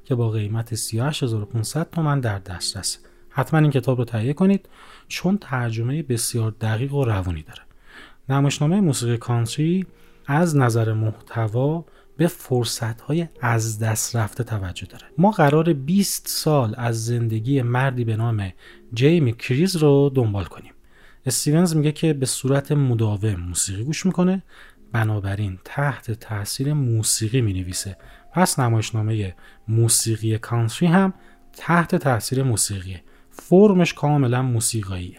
که 0.04 0.14
با 0.14 0.30
قیمت 0.30 0.74
38500 0.74 1.90
تومن 1.90 2.20
در 2.20 2.38
دسترسه 2.38 2.98
حتما 3.28 3.60
این 3.60 3.70
کتاب 3.70 3.98
رو 3.98 4.04
تهیه 4.04 4.32
کنید 4.32 4.68
چون 5.08 5.38
ترجمه 5.40 6.02
بسیار 6.02 6.54
دقیق 6.60 6.94
و 6.94 7.04
روونی 7.04 7.42
داره. 7.42 7.62
نمایشنامه 8.28 8.80
موسیقی 8.80 9.16
کانتری 9.16 9.86
از 10.26 10.56
نظر 10.56 10.92
محتوا 10.92 11.84
به 12.16 12.26
فرصتهای 12.26 13.28
از 13.40 13.78
دست 13.78 14.16
رفته 14.16 14.44
توجه 14.44 14.86
داره. 14.86 15.04
ما 15.18 15.30
قرار 15.30 15.72
20 15.72 16.28
سال 16.28 16.74
از 16.78 17.04
زندگی 17.06 17.62
مردی 17.62 18.04
به 18.04 18.16
نام 18.16 18.52
جیمی 18.94 19.32
کریز 19.32 19.76
رو 19.76 20.10
دنبال 20.14 20.44
کنیم. 20.44 20.72
استیونز 21.28 21.76
میگه 21.76 21.92
که 21.92 22.12
به 22.12 22.26
صورت 22.26 22.72
مداوم 22.72 23.34
موسیقی 23.34 23.84
گوش 23.84 24.06
می‌کنه 24.06 24.42
بنابراین 24.92 25.58
تحت 25.64 26.10
تاثیر 26.10 26.72
موسیقی 26.72 27.40
می‌نویسه. 27.40 27.96
پس 28.32 28.58
نمایشنامه 28.58 29.34
موسیقی 29.68 30.38
کانتری 30.38 30.86
هم 30.86 31.14
تحت 31.52 31.96
تاثیر 31.96 32.42
موسیقیه 32.42 33.02
فرمش 33.30 33.94
کاملا 33.94 34.42
موسیقاییه. 34.42 35.18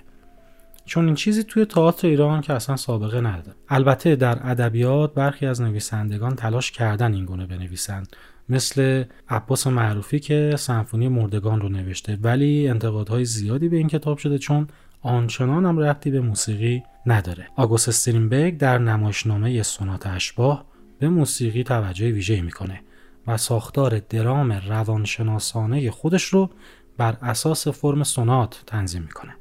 چون 0.85 1.05
این 1.05 1.15
چیزی 1.15 1.43
توی 1.43 1.65
تئاتر 1.65 2.07
ایران 2.07 2.41
که 2.41 2.53
اصلا 2.53 2.75
سابقه 2.75 3.21
نداره. 3.21 3.57
البته 3.69 4.15
در 4.15 4.39
ادبیات 4.43 5.13
برخی 5.13 5.45
از 5.45 5.61
نویسندگان 5.61 6.35
تلاش 6.35 6.71
کردن 6.71 7.13
این 7.13 7.25
گونه 7.25 7.45
بنویسند 7.45 8.15
مثل 8.49 9.03
عباس 9.29 9.67
معروفی 9.67 10.19
که 10.19 10.55
سمفونی 10.57 11.07
مردگان 11.07 11.61
رو 11.61 11.69
نوشته 11.69 12.17
ولی 12.21 12.67
انتقادهای 12.67 13.25
زیادی 13.25 13.69
به 13.69 13.77
این 13.77 13.87
کتاب 13.87 14.17
شده 14.17 14.37
چون 14.37 14.67
آنچنان 15.01 15.65
هم 15.65 15.79
ربطی 15.79 16.11
به 16.11 16.21
موسیقی 16.21 16.83
نداره. 17.05 17.47
آگوست 17.55 17.89
استرینبرگ 17.89 18.57
در 18.57 18.77
نمایشنامه 18.77 19.63
سونات 19.63 20.07
اشباه 20.07 20.65
به 20.99 21.09
موسیقی 21.09 21.63
توجه 21.63 22.11
ویژه‌ای 22.11 22.41
می‌کنه 22.41 22.81
و 23.27 23.37
ساختار 23.37 23.99
درام 23.99 24.51
روانشناسانه 24.51 25.91
خودش 25.91 26.23
رو 26.23 26.49
بر 26.97 27.17
اساس 27.21 27.67
فرم 27.67 28.03
سونات 28.03 28.63
تنظیم 28.67 29.01
می‌کنه. 29.01 29.35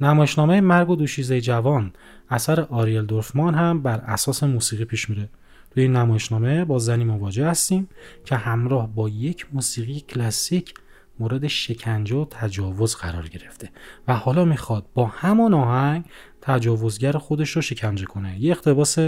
نمایشنامه 0.00 0.60
مرگ 0.60 0.90
و 0.90 0.96
دوشیزه 0.96 1.40
جوان 1.40 1.92
اثر 2.30 2.60
آریل 2.60 3.02
دورفمان 3.02 3.54
هم 3.54 3.82
بر 3.82 3.98
اساس 3.98 4.42
موسیقی 4.42 4.84
پیش 4.84 5.10
میره. 5.10 5.28
تو 5.70 5.80
این 5.80 5.96
نمایشنامه 5.96 6.64
با 6.64 6.78
زنی 6.78 7.04
مواجه 7.04 7.46
هستیم 7.46 7.88
که 8.24 8.36
همراه 8.36 8.94
با 8.94 9.08
یک 9.08 9.46
موسیقی 9.52 10.00
کلاسیک 10.00 10.74
مورد 11.18 11.46
شکنجه 11.46 12.16
و 12.16 12.24
تجاوز 12.30 12.96
قرار 12.96 13.28
گرفته 13.28 13.70
و 14.08 14.14
حالا 14.14 14.44
می‌خواد 14.44 14.86
با 14.94 15.06
همان 15.06 15.54
آهنگ 15.54 16.04
تجاوزگر 16.40 17.12
خودش 17.12 17.50
رو 17.50 17.62
شکنجه 17.62 18.04
کنه. 18.04 18.40
یه 18.40 18.50
اقتباس 18.50 18.98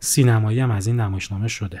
سینمایی 0.00 0.60
هم 0.60 0.70
از 0.70 0.86
این 0.86 1.00
نمایشنامه 1.00 1.48
شده. 1.48 1.80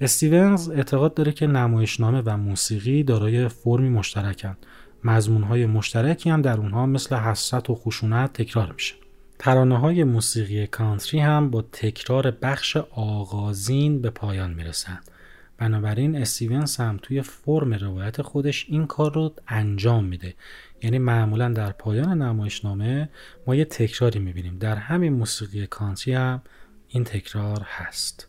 استیونز 0.00 0.70
اعتقاد 0.70 1.14
داره 1.14 1.32
که 1.32 1.46
نمایشنامه 1.46 2.22
و 2.26 2.36
موسیقی 2.36 3.02
دارای 3.02 3.48
فرمی 3.48 3.88
مشترکن. 3.88 4.56
مضمونهای 5.04 5.66
مشترکی 5.66 6.30
هم 6.30 6.42
در 6.42 6.56
اونها 6.58 6.86
مثل 6.86 7.16
حسرت 7.16 7.70
و 7.70 7.74
خشونت 7.74 8.32
تکرار 8.32 8.72
میشه. 8.72 8.94
ترانه 9.38 9.78
های 9.78 10.04
موسیقی 10.04 10.66
کانتری 10.66 11.20
هم 11.20 11.50
با 11.50 11.62
تکرار 11.62 12.30
بخش 12.30 12.76
آغازین 12.90 14.02
به 14.02 14.10
پایان 14.10 14.54
می‌رسند 14.54 15.10
بنابراین 15.60 16.16
استیونز 16.16 16.76
هم 16.76 16.98
توی 17.02 17.22
فرم 17.22 17.74
روایت 17.74 18.22
خودش 18.22 18.66
این 18.68 18.86
کار 18.86 19.14
رو 19.14 19.34
انجام 19.48 20.04
میده. 20.04 20.34
یعنی 20.82 20.98
معمولا 20.98 21.48
در 21.48 21.72
پایان 21.72 22.22
نمایشنامه 22.22 23.08
ما 23.46 23.54
یه 23.54 23.64
تکراری 23.64 24.18
می‌بینیم. 24.18 24.58
در 24.58 24.76
همین 24.76 25.12
موسیقی 25.12 25.66
کانتری 25.66 26.14
هم 26.14 26.42
این 26.88 27.04
تکرار 27.04 27.60
هست. 27.64 28.28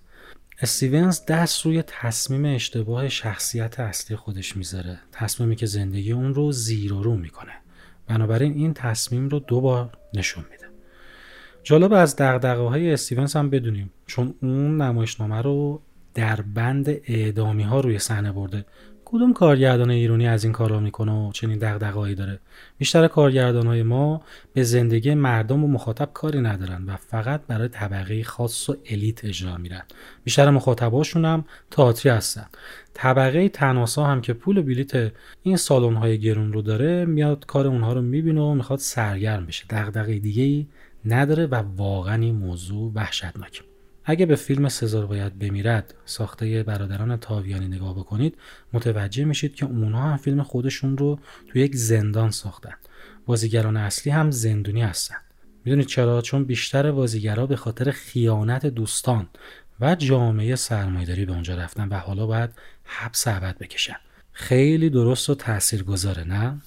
استیونز 0.61 1.25
دست 1.25 1.65
روی 1.65 1.83
تصمیم 1.88 2.55
اشتباه 2.55 3.09
شخصیت 3.09 3.79
اصلی 3.79 4.17
خودش 4.17 4.57
می‌ذاره. 4.57 5.00
تصمیمی 5.11 5.55
که 5.55 5.65
زندگی 5.65 6.11
اون 6.11 6.33
رو 6.33 6.51
زیر 6.51 6.93
و 6.93 7.03
رو 7.03 7.15
می‌کنه. 7.15 7.53
بنابراین 8.07 8.53
این 8.53 8.73
تصمیم 8.73 9.29
رو 9.29 9.39
دو 9.39 9.61
بار 9.61 9.97
نشون 10.13 10.45
میده. 10.51 10.65
جالب 11.63 11.93
از 11.93 12.15
دقدقه 12.15 12.61
های 12.61 12.93
استیونز 12.93 13.35
هم 13.35 13.50
بدونیم. 13.50 13.91
چون 14.07 14.35
اون 14.41 14.81
نمایشنامه 14.81 15.41
رو 15.41 15.81
در 16.13 16.41
بند 16.41 16.89
اعدامی 16.89 17.63
ها 17.63 17.80
روی 17.80 18.00
صحنه 18.00 18.32
برده. 18.32 18.65
کدوم 19.06 19.34
کارگردان 19.34 19.91
ایرانی 19.91 20.27
از 20.27 20.44
این 20.44 20.53
کارا 20.53 20.80
می‌کنه 20.80 21.12
و 21.12 21.32
چنین 21.32 21.58
دغدغه‌ای 21.58 22.15
داره؟ 22.15 22.39
بیشتر 22.77 23.08
کارگردانهای 23.08 23.84
ما 23.84 24.22
به 24.53 24.63
زندگی 24.63 25.13
مردم 25.13 25.63
و 25.63 25.68
مخاطب 25.68 26.10
کاری 26.13 26.41
ندارن 26.41 26.86
و 26.86 26.96
فقط 26.96 27.41
برای 27.48 27.68
طبقه 27.68 28.24
خاص 28.24 28.70
و 28.70 28.75
الیت 28.89 29.25
اجرا 29.25 29.58
میرن. 29.58 29.82
بیشتر 30.24 30.50
مخاطباشون 30.50 31.25
هم 31.25 31.46
تئاتری 31.72 32.12
هستن. 32.12 32.46
طبقه 32.94 33.50
تناسا 33.50 34.06
هم 34.06 34.22
که 34.22 34.34
پول 34.34 34.62
بلیت 34.62 35.12
این 35.44 35.58
سالن 35.58 35.96
های 35.96 36.20
گرون 36.20 36.53
رو 36.53 36.62
داره 36.62 37.06
میاد 37.06 37.46
کار 37.46 37.68
اونها 37.68 37.94
رو 37.94 38.01
می‌بینه 38.01 38.41
و 38.41 38.53
می‌خواد 38.53 38.80
سرگرم 38.80 39.46
بشه. 39.46 39.65
دغدغه 39.70 40.20
دیگه 40.20 40.44
ای 40.44 40.68
نداره 41.06 41.46
و 41.46 41.56
واقعا 41.56 42.15
این 42.15 42.36
موضوع 42.36 42.91
وحشتناکه. 42.96 43.70
اگه 44.05 44.25
به 44.25 44.36
فیلم 44.36 44.70
سزار 44.70 45.05
باید 45.05 45.39
بمیرد 45.39 45.93
ساخته 46.05 46.63
برادران 46.63 47.17
تاویانی 47.17 47.67
نگاه 47.67 47.96
بکنید 47.96 48.38
متوجه 48.74 49.25
میشید 49.25 49.55
که 49.55 49.65
اونها 49.65 50.01
هم 50.01 50.17
فیلم 50.17 50.43
خودشون 50.43 50.98
رو 50.98 51.20
تو 51.50 51.60
یک 51.60 51.75
زندان 51.75 52.31
ساختن. 52.31 52.74
بازیگران 53.25 53.77
اصلی 53.77 54.12
هم 54.12 54.31
زندونی 54.31 54.81
هستن. 54.81 55.15
می‌دونید 55.65 55.86
چرا؟ 55.86 56.22
چون 56.22 56.43
بیشتر 56.43 56.91
بازیگرا 56.91 57.46
به 57.46 57.55
خاطر 57.55 57.91
خیانت 57.91 58.65
دوستان 58.65 59.27
و 59.79 59.96
جامعه 59.96 60.55
سرمایداری 60.55 61.25
به 61.25 61.34
اونجا 61.34 61.55
رفتن 61.55 61.89
و 61.89 61.96
حالا 61.96 62.25
باید 62.25 62.50
حبس 62.84 63.27
ابد 63.27 63.58
بکشن. 63.58 63.98
خیلی 64.31 64.89
درست 64.89 65.29
و 65.29 65.36
تاثیرگذاره 65.36 66.24
نه؟ 66.24 66.62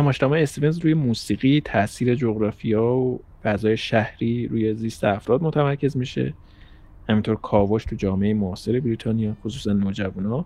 نمایشنامه 0.00 0.40
استیونز 0.40 0.78
روی 0.78 0.94
موسیقی 0.94 1.60
تاثیر 1.60 2.14
جغرافیا 2.14 2.84
و 2.84 3.20
فضای 3.42 3.76
شهری 3.76 4.48
روی 4.48 4.74
زیست 4.74 5.04
افراد 5.04 5.42
متمرکز 5.42 5.96
میشه. 5.96 6.34
همینطور 7.08 7.36
کاوش 7.36 7.84
تو 7.84 7.96
جامعه 7.96 8.34
معاصر 8.34 8.80
بریتانیا 8.80 9.36
خصوصا 9.44 9.72
نوجوانا. 9.72 10.44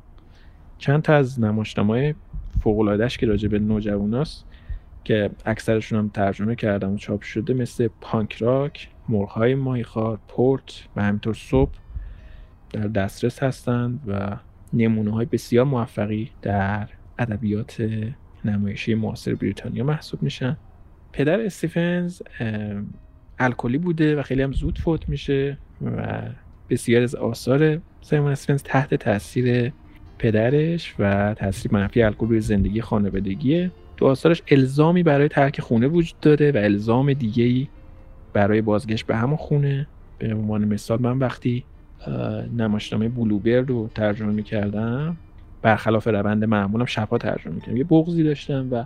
چند 0.79 1.03
تا 1.03 1.15
از 1.15 1.41
نمایشنامه 1.41 2.15
فوق‌العاده‌اش 2.61 3.19
که 3.19 3.27
راجع 3.27 3.49
به 3.49 3.59
نوجواناست 3.59 4.47
که 5.05 5.31
اکثرشون 5.47 5.99
هم 5.99 6.09
ترجمه 6.09 6.55
کردم 6.55 6.93
و 6.95 6.97
چاپ 6.97 7.23
شده 7.23 7.55
مثل 7.55 7.89
پانک 8.01 8.33
راک، 8.33 8.89
مرغ‌های 9.09 9.55
ماهیخوار، 9.55 10.19
پورت 10.29 10.85
و 10.97 11.03
همینطور 11.03 11.35
صبح 11.35 11.73
در 12.71 12.87
دسترس 12.87 13.43
هستند 13.43 14.01
و 14.07 14.37
نمونه 14.73 15.11
های 15.11 15.27
بسیار 15.27 15.65
موفقی 15.65 16.31
در 16.43 16.89
ادبیات 17.19 17.89
نمایشی 18.47 18.95
معاصر 18.95 19.35
بریتانیا 19.35 19.85
محسوب 19.85 20.23
میشن. 20.23 20.57
پدر 21.13 21.41
استیفنز 21.41 22.23
الکلی 23.39 23.79
بوده 23.79 24.17
و 24.17 24.23
خیلی 24.23 24.43
هم 24.43 24.53
زود 24.53 24.79
فوت 24.79 25.09
میشه 25.09 25.59
و 25.85 26.23
بسیار 26.71 27.03
از 27.03 27.15
آثار 27.15 27.81
سایمون 28.01 28.33
استیفنز 28.33 28.63
تحت 28.63 28.95
تاثیر 28.95 29.73
پدرش 30.19 30.95
و 30.99 31.35
تاثیر 31.35 31.73
منفی 31.73 32.03
الکل 32.03 32.27
روی 32.27 32.41
زندگی 32.41 32.81
خانوادگیه. 32.81 33.71
تو 33.97 34.07
آثارش 34.07 34.43
الزامی 34.49 35.03
برای 35.03 35.29
ترک 35.29 35.61
خونه 35.61 35.87
وجود 35.87 36.21
داره 36.21 36.51
و 36.53 36.57
الزام 36.57 37.13
دیگه 37.13 37.69
برای 38.33 38.63
بازگشت 38.63 39.07
به 39.07 39.17
همون 39.17 39.37
خونه. 39.37 39.87
به 40.19 40.35
عنوان 40.35 40.65
مثال 40.65 41.03
من 41.03 41.19
وقتی 41.19 41.65
نمایشنامه 42.57 43.09
بلوبرد 43.09 43.69
رو 43.69 43.91
ترجمه 43.95 44.33
می‌کردم 44.33 45.17
برخلاف 45.65 46.07
روند 46.07 46.45
معمولم 46.45 46.85
شبها 46.85 47.19
ترجمه 47.19 47.55
می‌کنم. 47.55 47.77
یه 47.77 47.85
بغضی 47.85 48.23
داشتم 48.23 48.69
و 48.71 48.85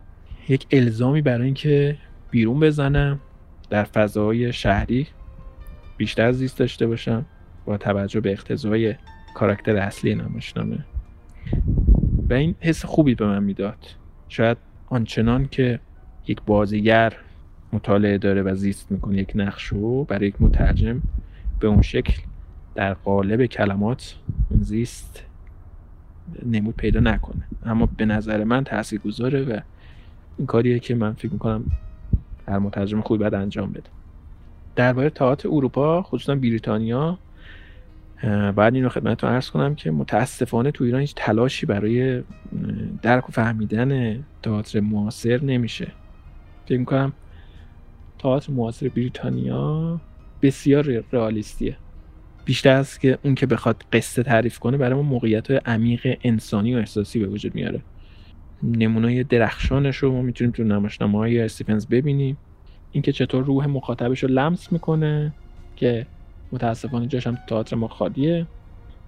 یک 0.48 0.66
الزامی 0.70 1.22
برای 1.22 1.44
اینکه 1.44 1.96
بیرون 2.30 2.60
بزنم 2.60 3.20
در 3.70 3.84
فضای 3.84 4.52
شهری 4.52 5.06
بیشتر 5.96 6.32
زیست 6.32 6.58
داشته 6.58 6.86
باشم 6.86 7.24
با 7.64 7.76
توجه 7.76 8.20
به 8.20 8.32
اقتضای 8.32 8.94
کاراکتر 9.34 9.76
اصلی 9.76 10.14
نمایشنامه. 10.14 10.84
و 12.30 12.34
این 12.34 12.54
حس 12.60 12.84
خوبی 12.84 13.14
به 13.14 13.26
من 13.26 13.42
می‌داد. 13.42 13.86
شاید 14.28 14.56
آنچنان 14.86 15.48
که 15.50 15.80
یک 16.26 16.42
بازیگر 16.46 17.12
مطالعه 17.72 18.18
داره 18.18 18.42
و 18.42 18.54
زیست 18.54 18.92
می‌کنه 18.92 19.18
یک 19.18 19.32
نقش 19.34 19.64
رو 19.64 20.04
برای 20.04 20.28
یک 20.28 20.34
مترجم 20.40 21.02
به 21.60 21.68
اون 21.68 21.82
شکل 21.82 22.22
در 22.74 22.94
قالب 22.94 23.46
کلمات 23.46 24.14
زیست 24.60 25.27
نمود 26.46 26.76
پیدا 26.76 27.00
نکنه. 27.00 27.42
اما 27.64 27.88
به 27.96 28.04
نظر 28.04 28.44
من 28.44 28.64
تأثیر 28.64 29.00
گذاره 29.00 29.42
و 29.44 29.60
این 30.38 30.46
کاریه 30.46 30.78
که 30.78 30.94
من 30.94 31.12
فکر 31.12 31.32
می‌کنم 31.32 31.64
هر 32.48 32.58
مترجم 32.58 33.00
خوبی 33.00 33.18
باید 33.18 33.34
انجام 33.34 33.72
بده. 33.72 33.90
درباره 34.76 35.10
تئاتر 35.10 35.48
اروپا 35.48 36.02
خصوصا 36.02 36.34
بریتانیا 36.34 37.18
بعد 38.56 38.74
این 38.74 38.84
رو 38.84 38.88
خدمتتون 38.88 39.30
عرض 39.30 39.50
کنم 39.50 39.74
که 39.74 39.90
متاسفانه 39.90 40.70
تو 40.70 40.84
ایران 40.84 41.00
هیچ 41.00 41.14
تلاشی 41.16 41.66
برای 41.66 42.22
درک 43.02 43.28
و 43.28 43.32
فهمیدن 43.32 44.24
تئاتر 44.42 44.80
معاصر 44.80 45.44
نمیشه. 45.44 45.92
فکر 46.66 46.78
می‌کنم 46.78 47.12
تئاتر 48.18 48.52
معاصر 48.52 48.88
بریتانیا 48.88 50.00
بسیار 50.42 51.04
رئالیستیه 51.12 51.76
بیشتر 52.48 52.72
از 52.72 52.98
که 52.98 53.18
اون 53.22 53.34
که 53.34 53.46
بخواد 53.46 53.84
قصه 53.92 54.22
تعریف 54.22 54.58
کنه 54.58 54.76
برای 54.76 54.94
ما 54.94 55.02
موقعیت 55.02 55.50
های 55.50 55.60
عمیق 55.66 56.18
انسانی 56.24 56.74
و 56.74 56.78
احساسی 56.78 57.18
به 57.18 57.26
وجود 57.26 57.54
میاره. 57.54 57.80
نمونه 58.62 59.22
درخشانش 59.22 59.96
رو 59.96 60.12
ما 60.12 60.22
می‌تونیم 60.22 60.52
تو 60.52 60.64
نمایشنامه 60.64 61.18
های 61.18 61.40
استیفنز 61.40 61.86
ببینیم. 61.86 62.36
اینکه 62.92 63.12
چطور 63.12 63.44
روح 63.44 63.66
مخاطبش 63.66 64.22
رو 64.22 64.28
لمس 64.28 64.72
می‌کنه 64.72 65.32
که 65.76 66.06
متاسفانه 66.52 67.06
جاش 67.06 67.26
هم 67.26 67.38
تئاتر 67.48 67.76
ما 67.76 67.88
خالیه. 67.88 68.46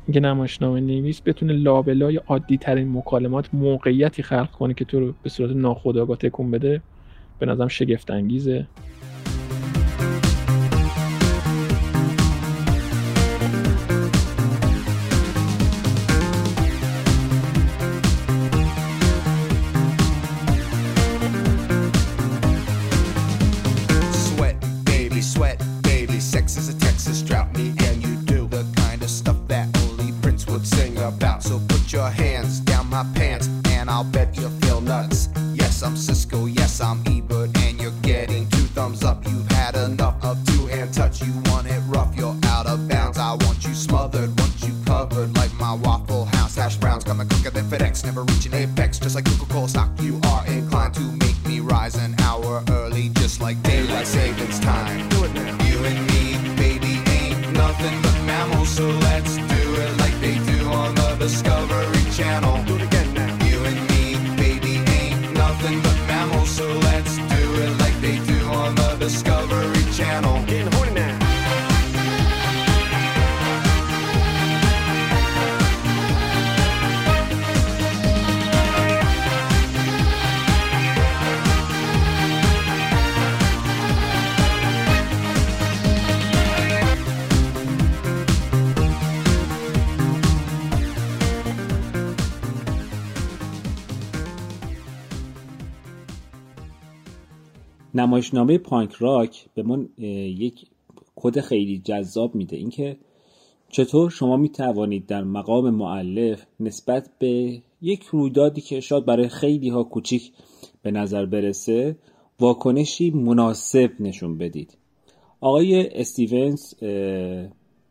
اینکه 0.06 0.20
نمایشنامه 0.20 0.80
نویس 0.80 1.22
بتونه 1.26 1.52
لابلای 1.52 2.16
عادی 2.16 2.56
ترین 2.56 2.92
مکالمات 2.92 3.54
موقعیتی 3.54 4.22
خلق 4.22 4.50
کنه 4.50 4.74
که 4.74 4.84
تو 4.84 5.00
رو 5.00 5.14
به 5.22 5.30
صورت 5.30 5.56
ناخودآگاه 5.56 6.16
تکون 6.16 6.50
بده 6.50 6.82
به 7.38 7.46
نظرم 7.46 7.68
شگفت 7.68 8.10
انگیزه 8.10 8.66
نمایشنامه 98.00 98.58
پانک 98.58 98.92
راک 98.92 99.46
به 99.54 99.62
من 99.62 99.88
یک 99.98 100.66
کد 101.16 101.40
خیلی 101.40 101.78
جذاب 101.78 102.34
میده. 102.34 102.56
اینکه 102.56 102.96
چطور 103.68 104.10
شما 104.10 104.36
می 104.36 104.48
توانید 104.48 105.06
در 105.06 105.24
مقام 105.24 105.70
معلف 105.70 106.46
نسبت 106.60 107.10
به 107.18 107.62
یک 107.82 108.02
رویدادی 108.02 108.60
که 108.60 108.80
شاید 108.80 109.04
برای 109.04 109.28
خیلی 109.28 109.68
ها 109.68 109.82
کوچیک 109.82 110.32
به 110.82 110.90
نظر 110.90 111.26
برسه 111.26 111.96
واکنشی 112.40 113.10
مناسب 113.10 113.90
نشون 114.00 114.38
بدید. 114.38 114.78
آقای 115.40 116.00
استیونز 116.00 116.74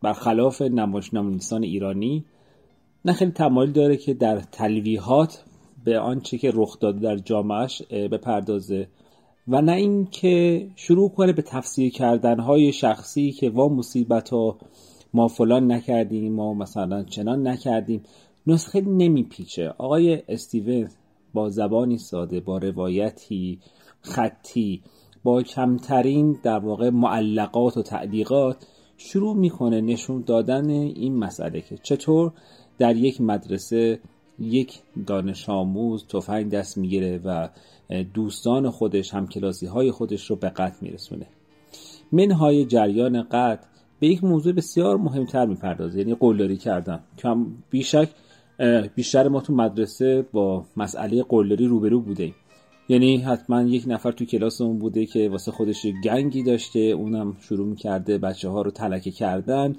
برخلاف 0.02 0.62
نمایشنامه 0.62 1.30
نویسان 1.30 1.62
ایرانی 1.62 2.24
نه 3.04 3.12
خیلی 3.12 3.30
تمایل 3.30 3.72
داره 3.72 3.96
که 3.96 4.14
در 4.14 4.40
تلویحات 4.40 5.44
به 5.84 5.98
آنچه 5.98 6.38
که 6.38 6.50
رخ 6.54 6.78
داده 6.78 7.00
در 7.00 7.16
جامعهش 7.16 7.82
بپردازه. 7.82 8.88
و 9.50 9.62
نه 9.62 9.72
اینکه 9.72 10.66
شروع 10.76 11.10
کنه 11.10 11.32
به 11.32 11.42
تفسیر 11.42 11.92
کردن 11.92 12.40
های 12.40 12.72
شخصی 12.72 13.32
که 13.32 13.50
وا 13.50 13.68
مصیبت 13.68 14.28
ها 14.28 14.58
ما 15.14 15.28
فلان 15.28 15.72
نکردیم 15.72 16.32
ما 16.32 16.54
مثلا 16.54 17.02
چنان 17.02 17.48
نکردیم 17.48 18.02
نسخه 18.46 18.80
نمیپیچه. 18.80 19.68
آقای 19.78 20.22
استیون 20.28 20.88
با 21.34 21.48
زبانی 21.48 21.98
ساده 21.98 22.40
با 22.40 22.58
روایتی 22.58 23.58
خطی 24.00 24.82
با 25.22 25.42
کمترین 25.42 26.38
در 26.42 26.58
واقع 26.58 26.90
معلقات 26.90 27.76
و 27.76 27.82
تعلیقات 27.82 28.66
شروع 28.96 29.36
می‌کنه 29.36 29.80
نشون 29.80 30.24
دادن 30.26 30.70
این 30.70 31.16
مسئله 31.16 31.60
که 31.60 31.78
چطور 31.82 32.32
در 32.78 32.96
یک 32.96 33.20
مدرسه 33.20 34.00
یک 34.40 34.78
دانش 35.06 35.48
آموز 35.48 36.06
تفنگ 36.06 36.50
دست 36.50 36.78
می‌گیره 36.78 37.20
و 37.24 37.48
دوستان 38.14 38.70
خودش 38.70 39.14
هم 39.14 39.26
کلاسی 39.26 39.66
های 39.66 39.90
خودش 39.90 40.30
رو 40.30 40.36
به 40.36 40.48
قتل 40.48 40.76
میرسونه. 40.80 41.26
منهای 42.12 42.64
جریان 42.64 43.22
قتل 43.22 43.66
به 44.00 44.06
یک 44.06 44.24
موضوع 44.24 44.52
بسیار 44.52 44.96
مهمتر 44.96 45.46
می‌پردازه 45.46 45.98
یعنی 45.98 46.14
قلدری 46.14 46.56
کردن. 46.56 47.00
که 47.16 47.36
بیشک 47.70 48.08
بیشتر 48.94 49.28
ما 49.28 49.40
تو 49.40 49.54
مدرسه 49.54 50.26
با 50.32 50.64
مسئله 50.76 51.22
قلدری 51.22 51.66
روبرو 51.66 52.00
بوده 52.00 52.34
یعنی 52.88 53.16
حتما 53.16 53.62
یک 53.62 53.84
نفر 53.86 54.12
تو 54.12 54.24
کلاس 54.24 54.60
اون 54.60 54.78
بوده 54.78 55.06
که 55.06 55.28
واسه 55.28 55.52
خودش 55.52 55.86
گنگی 56.04 56.42
داشته 56.42 56.78
اونم 56.80 57.36
شروع 57.40 57.66
می‌کرده 57.66 58.18
بچه 58.18 58.48
ها 58.48 58.62
رو 58.62 58.70
تلکه 58.70 59.10
کردن 59.10 59.76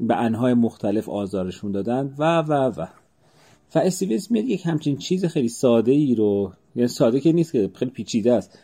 به 0.00 0.16
انهای 0.16 0.54
مختلف 0.54 1.08
آزارشون 1.08 1.72
دادن 1.72 2.14
و 2.18 2.42
و 2.42 2.52
و. 2.52 2.86
و 3.74 3.78
استیویز 3.78 4.32
میاد 4.32 4.44
یک 4.44 4.66
همچین 4.66 4.96
چیز 4.96 5.24
خیلی 5.24 5.48
ساده 5.48 5.92
ای 5.92 6.14
رو 6.14 6.52
یعنی 6.76 6.88
ساده 6.88 7.20
که 7.20 7.32
نیست 7.32 7.52
که 7.52 7.70
خیلی 7.74 7.90
پیچیده 7.90 8.32
است. 8.32 8.58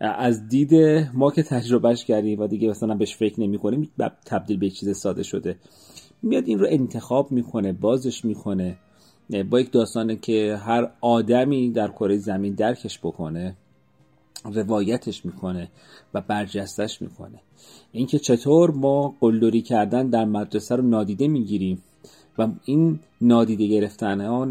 از 0.00 0.48
دید 0.48 0.74
ما 1.14 1.30
که 1.30 1.42
تجربهش 1.42 2.04
کردیم 2.04 2.40
و 2.40 2.46
دیگه 2.46 2.68
مثلا 2.68 2.94
بهش 2.94 3.16
فکر 3.16 3.40
نمی 3.40 3.58
کنیم 3.58 3.90
تبدیل 4.26 4.56
به 4.56 4.70
چیز 4.70 4.96
ساده 4.96 5.22
شده. 5.22 5.56
میاد 6.22 6.44
این 6.46 6.58
رو 6.58 6.66
انتخاب 6.70 7.32
می‌کنه 7.32 7.72
بازش 7.72 8.24
می‌کنه 8.24 8.76
با 9.50 9.60
یک 9.60 9.72
داستانه 9.72 10.16
که 10.16 10.56
هر 10.56 10.90
آدمی 11.00 11.70
در 11.70 11.88
کره 11.88 12.16
زمین 12.16 12.54
درکش 12.54 12.98
بکنه 12.98 13.56
روایتش 14.44 15.24
می‌کنه 15.24 15.68
و 16.14 16.20
برجستش 16.20 17.02
می‌کنه. 17.02 17.40
اینکه 17.92 18.18
چطور 18.18 18.70
ما 18.70 19.14
قلدری 19.20 19.62
کردن 19.62 20.08
در 20.08 20.24
مدرسه 20.24 20.76
رو 20.76 20.82
نادیده 20.82 21.28
می‌گیریم 21.28 21.82
و 22.38 22.48
این 22.64 22.98
نادیده 23.20 23.66
گرفتن 23.66 24.20
ها 24.20 24.44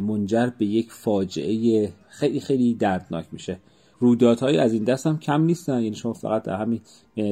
منجر 0.00 0.50
به 0.58 0.66
یک 0.66 0.92
فاجعه 0.92 1.92
خیلی 2.08 2.40
خیلی 2.40 2.74
دردناک 2.74 3.26
میشه. 3.32 3.58
رویدادهایی 3.98 4.58
از 4.58 4.72
این 4.72 4.84
دست 4.84 5.06
هم 5.06 5.18
کم 5.18 5.42
نیستن. 5.42 5.82
یعنی 5.82 5.96
شما 5.96 6.12
فقط 6.12 6.42
در 6.42 6.56
همین 6.56 6.80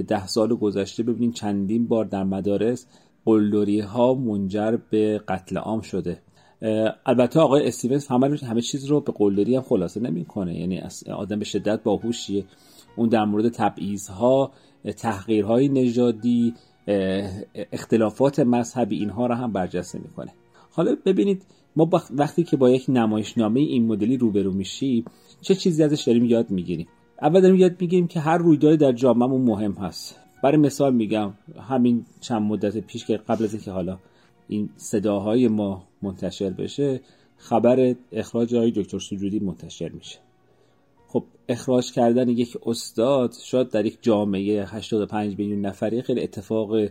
ده 0.08 0.26
سال 0.26 0.48
گذشته 0.48 1.02
ببینید 1.02 1.34
چندین 1.34 1.86
بار 1.86 2.04
در 2.04 2.24
مدارس 2.24 2.86
قلدری 3.24 3.80
ها 3.80 4.14
منجر 4.14 4.78
به 4.90 5.20
قتل 5.28 5.56
عام 5.56 5.80
شده. 5.80 6.18
البته 7.06 7.40
آقای 7.40 7.66
استیونز 7.66 8.06
همه 8.06 8.38
همه 8.38 8.60
چیز 8.60 8.84
رو 8.84 9.00
به 9.00 9.12
قلدری 9.12 9.56
هم 9.56 9.62
خلاصه 9.62 10.00
نمی‌کنه. 10.00 10.58
یعنی 10.60 10.82
آدم 11.14 11.38
به 11.38 11.44
شدت 11.44 11.82
باهوشیه. 11.82 12.44
اون 12.96 13.08
در 13.08 13.24
مورد 13.24 13.48
تبعیض 13.48 14.08
ها 14.08 14.52
تحقیرهای 14.96 15.68
نژادی 15.68 16.54
اختلافات 17.72 18.40
مذهبی 18.40 18.96
اینها 18.96 19.26
رو 19.26 19.34
هم 19.34 19.52
برجسته 19.52 19.98
می‌کنه. 19.98 20.32
حالا 20.70 20.96
ببینید 21.06 21.42
ما 21.76 21.90
وقتی 22.10 22.44
که 22.44 22.56
با 22.56 22.70
یک 22.70 22.84
نمایشنامه 22.88 23.60
این 23.60 23.86
مدلی 23.86 24.16
روبرو 24.16 24.52
میشیم 24.52 25.04
چه 25.40 25.54
چیزی 25.54 25.82
ازش 25.82 26.02
داریم 26.02 26.24
یاد 26.24 26.50
می‌گیریم؟ 26.50 26.88
اول 27.22 27.40
داریم 27.40 27.56
یاد 27.56 27.80
می‌گیریم 27.80 28.06
که 28.06 28.20
هر 28.20 28.38
رویدادی 28.38 28.76
در 28.76 28.92
جامعهمون 28.92 29.40
مهم 29.40 29.72
هست. 29.72 30.18
برای 30.42 30.56
مثال 30.56 30.94
میگم 30.94 31.32
همین 31.68 32.04
چند 32.20 32.42
مدت 32.42 32.78
پیش 32.78 33.06
که 33.06 33.16
قبل 33.16 33.44
از 33.44 33.54
اینکه 33.54 33.70
حالا 33.70 33.98
این 34.48 34.70
صداهای 34.76 35.48
ما 35.48 35.84
منتشر 36.02 36.50
بشه 36.50 37.00
خبر 37.36 37.94
اخراج 38.12 38.54
های 38.54 38.70
دکتر 38.70 38.98
سجودی 38.98 39.40
منتشر 39.40 39.88
میشه. 39.88 40.18
خب 41.12 41.24
اخراج 41.48 41.92
کردن 41.92 42.28
یک 42.28 42.58
استاد 42.66 43.34
شاید 43.44 43.70
در 43.70 43.86
یک 43.86 43.98
جامعه 44.02 44.64
85 44.64 45.38
میلیون 45.38 45.60
نفری 45.60 46.02
خیلی 46.02 46.22
اتفاق 46.22 46.88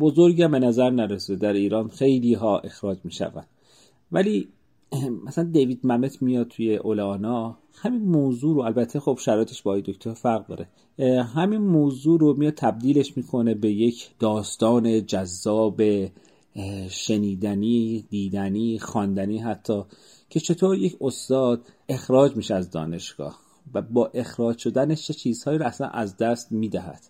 بزرگی 0.00 0.46
به 0.48 0.58
نظر 0.58 0.90
نرسه. 0.90 1.36
در 1.36 1.52
ایران 1.52 1.88
خیلی 1.88 2.34
ها 2.34 2.58
اخراج 2.58 2.98
می‌شوند. 3.04 3.46
ولی 4.12 4.48
مثلا 5.26 5.44
دیوید 5.44 5.80
ممت 5.84 6.22
میاد 6.22 6.48
توی 6.48 6.76
اولانا. 6.76 7.58
همین 7.74 8.02
موضوع 8.02 8.54
رو 8.54 8.60
البته 8.60 9.00
خب 9.00 9.18
شرایطش 9.20 9.62
با 9.62 9.80
دکتر 9.80 10.14
فرق 10.14 10.46
داره. 10.46 10.68
همین 11.22 11.60
موضوع 11.60 12.20
رو 12.20 12.36
میاد 12.38 12.54
تبدیلش 12.54 13.16
می‌کنه 13.16 13.54
به 13.54 13.70
یک 13.70 14.10
داستان 14.18 15.06
جذاب 15.06 15.82
شنیدنی 16.90 18.04
دیدنی 18.10 18.78
خواندنی 18.78 19.38
حتی 19.38 19.82
که 20.30 20.40
چطور 20.40 20.76
یک 20.76 20.96
استاد 21.00 21.62
اخراج 21.88 22.36
میشه 22.36 22.54
از 22.54 22.70
دانشگاه. 22.70 23.51
و 23.74 23.82
با 23.82 24.10
اخراج 24.14 24.58
شدنش 24.58 25.06
چه 25.06 25.14
چیزهایی 25.14 25.58
رو 25.58 25.66
اصلا 25.66 25.86
از 25.88 26.16
دست 26.16 26.52
می‌دهد. 26.52 27.00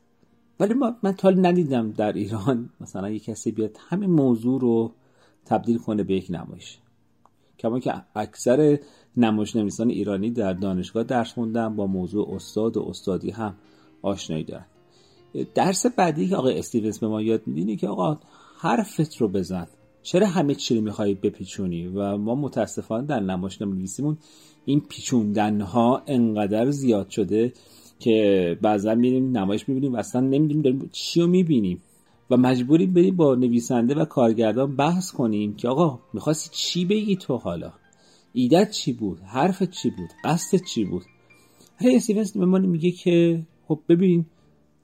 ولی 0.60 0.74
من 1.02 1.12
تا 1.12 1.30
ندیدم 1.30 1.90
در 1.90 2.12
ایران 2.12 2.70
مثلا 2.80 3.10
یک 3.10 3.24
کسی 3.24 3.52
بیاد 3.52 3.76
همین 3.88 4.10
موضوع 4.10 4.60
رو 4.60 4.92
تبدیل 5.44 5.78
کنه 5.78 6.02
به 6.02 6.14
یک 6.14 6.26
نمایش. 6.30 6.78
کما 7.58 7.80
که 7.80 7.94
اکثر 8.14 8.78
نمایش 9.16 9.56
نویسان 9.56 9.90
ایرانی 9.90 10.30
در 10.30 10.52
دانشگاه 10.52 11.02
درس 11.04 11.32
خوندن 11.32 11.76
با 11.76 11.86
موضوع 11.86 12.34
استاد 12.34 12.76
و 12.76 12.82
استادی 12.88 13.30
هم 13.30 13.54
آشنایی 14.02 14.44
دارن. 14.44 14.66
درس 15.54 15.86
بعدی 15.86 16.28
که 16.28 16.36
آقای 16.36 16.58
استیونز 16.58 16.98
به 16.98 17.08
ما 17.08 17.22
یاد 17.22 17.46
میدینه 17.46 17.76
که 17.76 17.88
آقا 17.88 18.18
حرفت 18.58 19.16
رو 19.16 19.28
بزن. 19.28 19.66
چرا 20.02 20.26
همه 20.26 20.54
چی 20.54 20.74
رو 20.74 20.80
می‌خوای 20.80 21.14
بپیچونی؟ 21.14 21.86
و 21.86 22.16
ما 22.16 22.34
متاسفانه 22.34 23.06
در 23.06 23.20
نمایشنامه 23.20 23.74
نویسیمون 23.76 24.18
این 24.64 24.80
پیچوندن 24.80 25.60
ها 25.60 26.02
انقدر 26.06 26.70
زیاد 26.70 27.10
شده 27.10 27.52
که 27.98 28.58
بعضا 28.62 28.94
میریم 28.94 29.38
نمایش 29.38 29.68
می‌بینیم 29.68 29.94
و 29.94 29.96
اصلا 29.96 30.20
نمی‌دونیم 30.20 30.62
داریم 30.62 30.90
چی 30.92 31.20
رو 31.20 31.26
می‌بینیم. 31.26 31.82
و 32.30 32.36
مجبوریم 32.36 32.92
بریم 32.92 33.16
با 33.16 33.34
نویسنده 33.34 33.94
و 33.94 34.04
کارگردان 34.04 34.76
بحث 34.76 35.12
کنیم 35.12 35.54
که 35.54 35.68
آقا 35.68 35.98
می‌خواستی 36.12 36.50
چی 36.52 36.84
بگی 36.84 37.16
تو 37.16 37.36
حالا؟ 37.36 37.72
ایدت 38.32 38.70
چی 38.70 38.92
بود؟ 38.92 39.20
حرفت 39.20 39.70
چی 39.70 39.90
بود؟ 39.90 40.08
قصدت 40.24 40.64
چی 40.64 40.84
بود؟ 40.84 41.02
هی 41.78 41.96
استیونز 41.96 42.32
به 42.32 42.46
ما 42.46 42.58
میگه 42.58 42.90
که 42.90 43.42
خب 43.68 43.80
ببین 43.88 44.26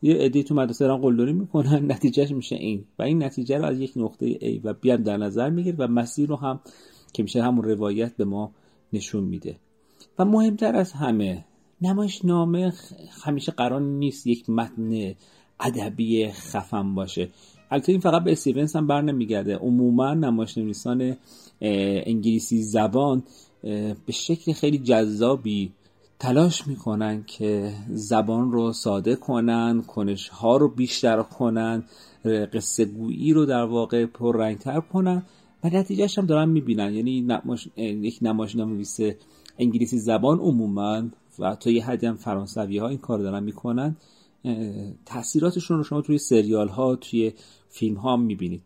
یه 0.02 0.14
عده 0.14 0.42
تو 0.42 0.54
مدرسه 0.54 0.86
دارن 0.86 1.00
قلدری 1.00 1.32
می‌کنن 1.32 1.84
نتیجهش 1.92 2.30
میشه 2.30 2.56
این 2.56 2.84
و 2.98 3.02
این 3.02 3.22
نتیجه 3.22 3.58
رو 3.58 3.64
از 3.64 3.80
یک 3.80 3.92
نقطه 3.96 4.34
A 4.34 4.60
و 4.64 4.74
B 4.84 4.86
در 4.86 5.16
نظر 5.16 5.50
می‌گیره 5.50 5.76
و 5.78 5.88
مسیر 5.88 6.28
رو 6.28 6.36
هم 6.36 6.60
که 7.12 7.22
میشه 7.22 7.42
همون 7.42 7.64
روایت 7.64 8.16
به 8.16 8.24
ما 8.24 8.50
نشون 8.92 9.24
میده. 9.24 9.56
و 10.18 10.24
مهمتر 10.24 10.76
از 10.76 10.92
همه 10.92 11.44
نمایشنامه 11.82 12.72
همیشه 13.22 13.52
قرار 13.52 13.80
نیست 13.80 14.26
یک 14.26 14.50
متن 14.50 15.14
ادبی 15.60 16.28
خفن 16.28 16.94
باشه. 16.94 17.28
البته 17.70 17.92
این 17.92 18.00
فقط 18.00 18.24
به 18.24 18.32
استیونز 18.32 18.76
هم 18.76 18.86
بر 18.86 19.00
نمیگرده. 19.00 19.56
عموما 19.56 20.14
نمایشنویسان 20.14 21.16
انگلیسی 21.60 22.62
زبان 22.62 23.22
به 24.06 24.12
شکل 24.12 24.52
خیلی 24.52 24.78
جذابی 24.78 25.72
تلاش 26.18 26.66
می‌کنن 26.66 27.24
که 27.24 27.74
زبان 27.88 28.52
رو 28.52 28.72
ساده 28.72 29.16
کنن 29.16 29.82
کنش 29.82 30.28
ها 30.28 30.56
رو 30.56 30.68
بیشتر 30.68 31.22
کنن 31.22 31.84
قصه 32.52 32.84
گویی 32.84 33.32
رو 33.32 33.46
در 33.46 33.64
واقع 33.64 34.06
پررنگتر 34.06 34.80
کنن 34.80 35.22
و 35.64 35.68
نتیجهش 35.68 36.18
هم 36.18 36.26
دارن 36.26 36.48
می‌بینن. 36.48 36.94
یعنی 36.94 37.20
نماش... 37.20 37.68
یک 37.76 38.18
نمایش 38.22 38.56
نویس 38.56 39.00
انگلیسی 39.58 39.98
زبان 39.98 40.38
عموما 40.38 41.02
و 41.38 41.54
تا 41.54 41.70
یه 41.70 41.86
حدی 41.86 42.06
هم 42.06 42.16
فرانسوی 42.16 42.78
ها 42.78 42.88
این 42.88 42.98
کار 42.98 43.18
دارن 43.18 43.42
می‌کنن 43.42 43.96
تاثیراتشون 45.06 45.76
رو 45.76 45.84
شما 45.84 46.00
توی 46.00 46.18
سریال 46.18 46.68
ها 46.68 46.96
توی 46.96 47.32
فیلم 47.68 47.96
ها 47.96 48.16
می‌بینید. 48.16 48.62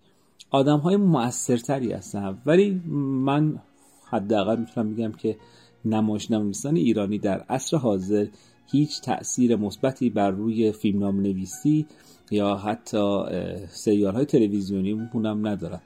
آدم 0.50 0.78
های 0.78 0.96
موثرتری 0.96 1.92
هستن. 1.92 2.38
ولی 2.46 2.82
من 3.24 3.58
حداقل 4.04 4.56
می‌تونم 4.60 4.94
بگم 4.94 5.12
که 5.12 5.36
نمایش 5.84 6.30
نویسان 6.30 6.76
ایرانی 6.76 7.18
در 7.18 7.40
عصر 7.40 7.76
حاضر 7.76 8.26
هیچ 8.66 9.00
تاثیر 9.00 9.56
مثبتی 9.56 10.10
بر 10.10 10.30
روی 10.30 10.72
فیلمنامه 10.72 11.22
نویسی 11.22 11.86
یا 12.30 12.56
حتی 12.56 13.24
سریال 13.68 14.14
های 14.14 14.24
تلویزیونی 14.24 15.08
هم 15.14 15.46
ندارن. 15.46 15.80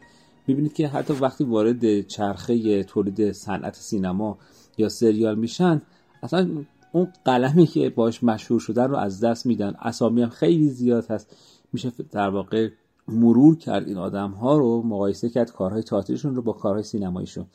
می‌بینید 0.46 0.72
که 0.72 0.88
حتی 0.88 1.12
وقتی 1.12 1.44
وارد 1.44 2.00
چرخه 2.06 2.84
تولید 2.84 3.32
صنعت 3.32 3.74
سینما 3.74 4.38
یا 4.78 4.88
سریال 4.88 5.38
میشن 5.38 5.82
اصلا 6.22 6.48
اون 6.92 7.12
قلمی 7.24 7.66
که 7.66 7.90
باش 7.90 8.24
مشهور 8.24 8.60
شدن 8.60 8.88
رو 8.88 8.96
از 8.96 9.24
دست 9.24 9.46
میدن. 9.46 9.74
اسامی 9.78 10.22
هم 10.22 10.28
خیلی 10.28 10.68
زیاد 10.68 11.06
هست. 11.10 11.36
میشه 11.72 11.92
در 12.10 12.28
واقع 12.28 12.68
مرور 13.08 13.56
کرد 13.56 13.88
این 13.88 13.98
آدم 13.98 14.30
ها 14.30 14.58
رو 14.58 14.82
مقایسه 14.82 15.28
کرد 15.28 15.52
کارهای 15.52 15.82
تئاتریشون 15.82 16.34
رو 16.34 16.42
با 16.42 16.52
کارهای 16.52 16.82
سینماییشون. 16.82 17.46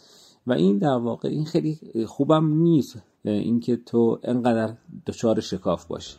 و 0.47 0.54
این 0.54 0.77
در 0.77 0.97
واقع 0.97 1.30
این 1.30 1.45
خیلی 1.45 1.80
خوبم 2.08 2.54
نیست 2.54 3.04
اینکه 3.23 3.75
تو 3.75 4.19
انقدر 4.23 4.75
دچار 5.08 5.39
شکاف 5.39 5.86
باشی. 5.86 6.17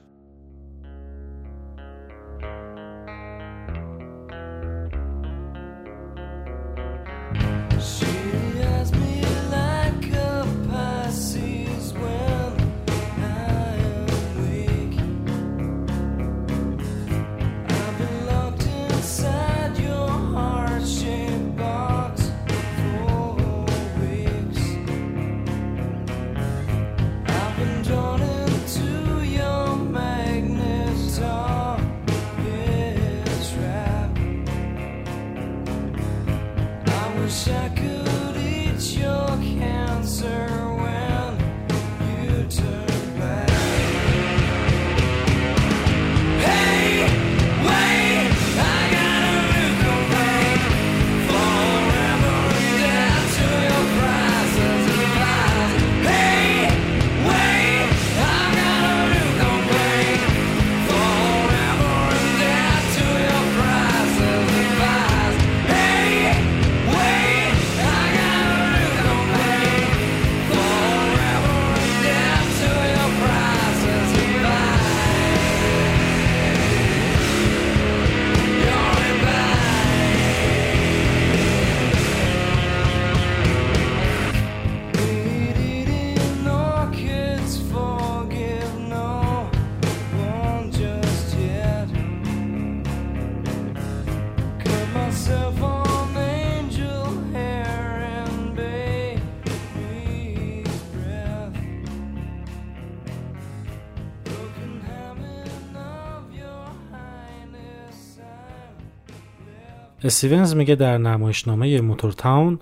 استیونز 110.05 110.55
میگه 110.55 110.75
در 110.75 110.99
نمایشنامه 110.99 111.81
موتور 111.81 112.13
تاون 112.13 112.59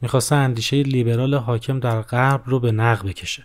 می‌خواسته 0.00 0.34
اندیشه 0.34 0.82
لیبرال 0.82 1.34
حاکم 1.34 1.80
در 1.80 2.02
غرب 2.02 2.42
رو 2.46 2.60
به 2.60 2.72
نق 2.72 3.06
بکشه. 3.06 3.44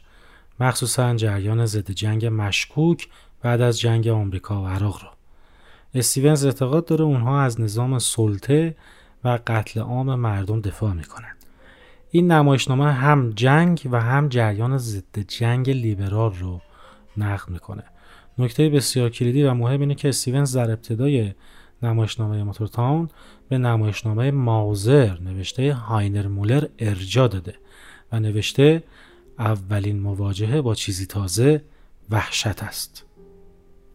مخصوصا 0.59 1.15
جریان 1.15 1.65
ضد 1.65 1.91
جنگ 1.91 2.25
مشکوک 2.25 3.07
بعد 3.41 3.61
از 3.61 3.79
جنگ 3.79 4.07
آمریکا 4.07 4.63
و 4.63 4.67
عراق 4.67 5.01
رو. 5.03 5.09
استیونز 5.93 6.45
اعتقاد 6.45 6.85
داره 6.85 7.03
اونها 7.03 7.41
از 7.41 7.61
نظام 7.61 7.99
سلطه 7.99 8.75
و 9.23 9.39
قتل 9.47 9.79
عام 9.79 10.15
مردم 10.15 10.61
دفاع 10.61 10.93
می‌کنن. 10.93 11.35
این 12.11 12.31
نمایشنامه 12.31 12.93
هم 12.93 13.29
جنگ 13.29 13.81
و 13.91 14.01
هم 14.01 14.29
جریان 14.29 14.77
ضد 14.77 15.19
جنگ 15.27 15.69
لیبرال 15.69 16.33
رو 16.33 16.61
نقد 17.17 17.49
می‌کنه. 17.49 17.83
نکته 18.37 18.69
بسیار 18.69 19.09
کلیدی 19.09 19.43
و 19.43 19.53
مهم 19.53 19.81
اینه 19.81 19.95
که 19.95 20.09
استیونز 20.09 20.57
در 20.57 20.71
ابتدای 20.71 21.33
نمایشنامه 21.83 22.43
موتور 22.43 22.67
تاون 22.67 23.09
به 23.49 23.57
نمایشنامه 23.57 24.31
ماوزر 24.31 25.19
نوشته 25.19 25.73
هاینر 25.73 26.27
مولر 26.27 26.67
ارجا 26.79 27.27
داده 27.27 27.55
و 28.11 28.19
نوشته 28.19 28.83
اولین 29.39 29.99
مواجهه 29.99 30.61
با 30.61 30.75
چیزی 30.75 31.05
تازه 31.05 31.63
وحشت 32.09 32.63
است. 32.63 33.05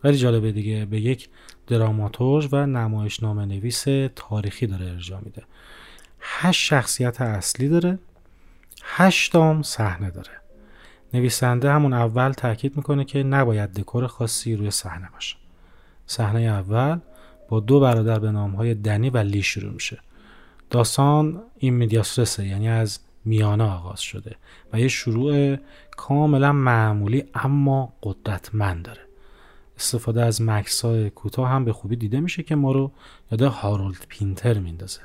خیلی 0.02 0.16
جالبه 0.16 0.52
دیگه 0.52 0.84
به 0.84 1.00
یک 1.00 1.28
دراماتورژ 1.66 2.48
و 2.52 2.66
نمایشنامه 2.66 3.44
نویس 3.44 3.84
تاریخی 4.16 4.66
داره 4.66 4.86
ارجا 4.86 5.20
میده. 5.20 5.42
هشت 6.20 6.60
شخصیت 6.60 7.20
اصلی 7.20 7.68
داره 7.68 7.98
هشتام 8.82 9.62
صحنه 9.62 10.10
داره. 10.10 10.30
نویسنده 11.14 11.72
همون 11.72 11.92
اول 11.92 12.32
تاکید 12.32 12.76
می‌کنه 12.76 13.04
که 13.04 13.22
نباید 13.22 13.72
دکور 13.72 14.06
خاصی 14.06 14.56
روی 14.56 14.70
صحنه 14.70 15.08
باشه. 15.12 15.36
صحنه 16.06 16.40
اول 16.40 16.98
با 17.52 17.60
دو 17.60 17.80
برادر 17.80 18.18
به 18.18 18.30
نام 18.30 18.50
های 18.50 18.74
دنی 18.74 19.10
و 19.10 19.18
لی 19.18 19.42
شروع 19.42 19.72
میشه. 19.72 19.98
داستان 20.70 21.42
این 21.58 21.74
میدیاسرسه 21.74 22.46
یعنی 22.46 22.68
از 22.68 22.98
میانه 23.24 23.64
آغاز 23.64 24.00
شده 24.00 24.36
و 24.72 24.80
یه 24.80 24.88
شروع 24.88 25.56
کاملا 25.96 26.52
معمولی 26.52 27.24
اما 27.34 27.92
قدرتمند 28.02 28.84
داره. 28.84 29.00
استفاده 29.76 30.22
از 30.22 30.42
مکس 30.42 30.84
های 30.84 31.10
کوتاه 31.10 31.48
هم 31.48 31.64
به 31.64 31.72
خوبی 31.72 31.96
دیده 31.96 32.20
میشه 32.20 32.42
که 32.42 32.54
ما 32.54 32.72
رو 32.72 32.92
یاد 33.32 33.42
هارولد 33.42 34.06
پینتر 34.08 34.58
میندازه. 34.58 35.00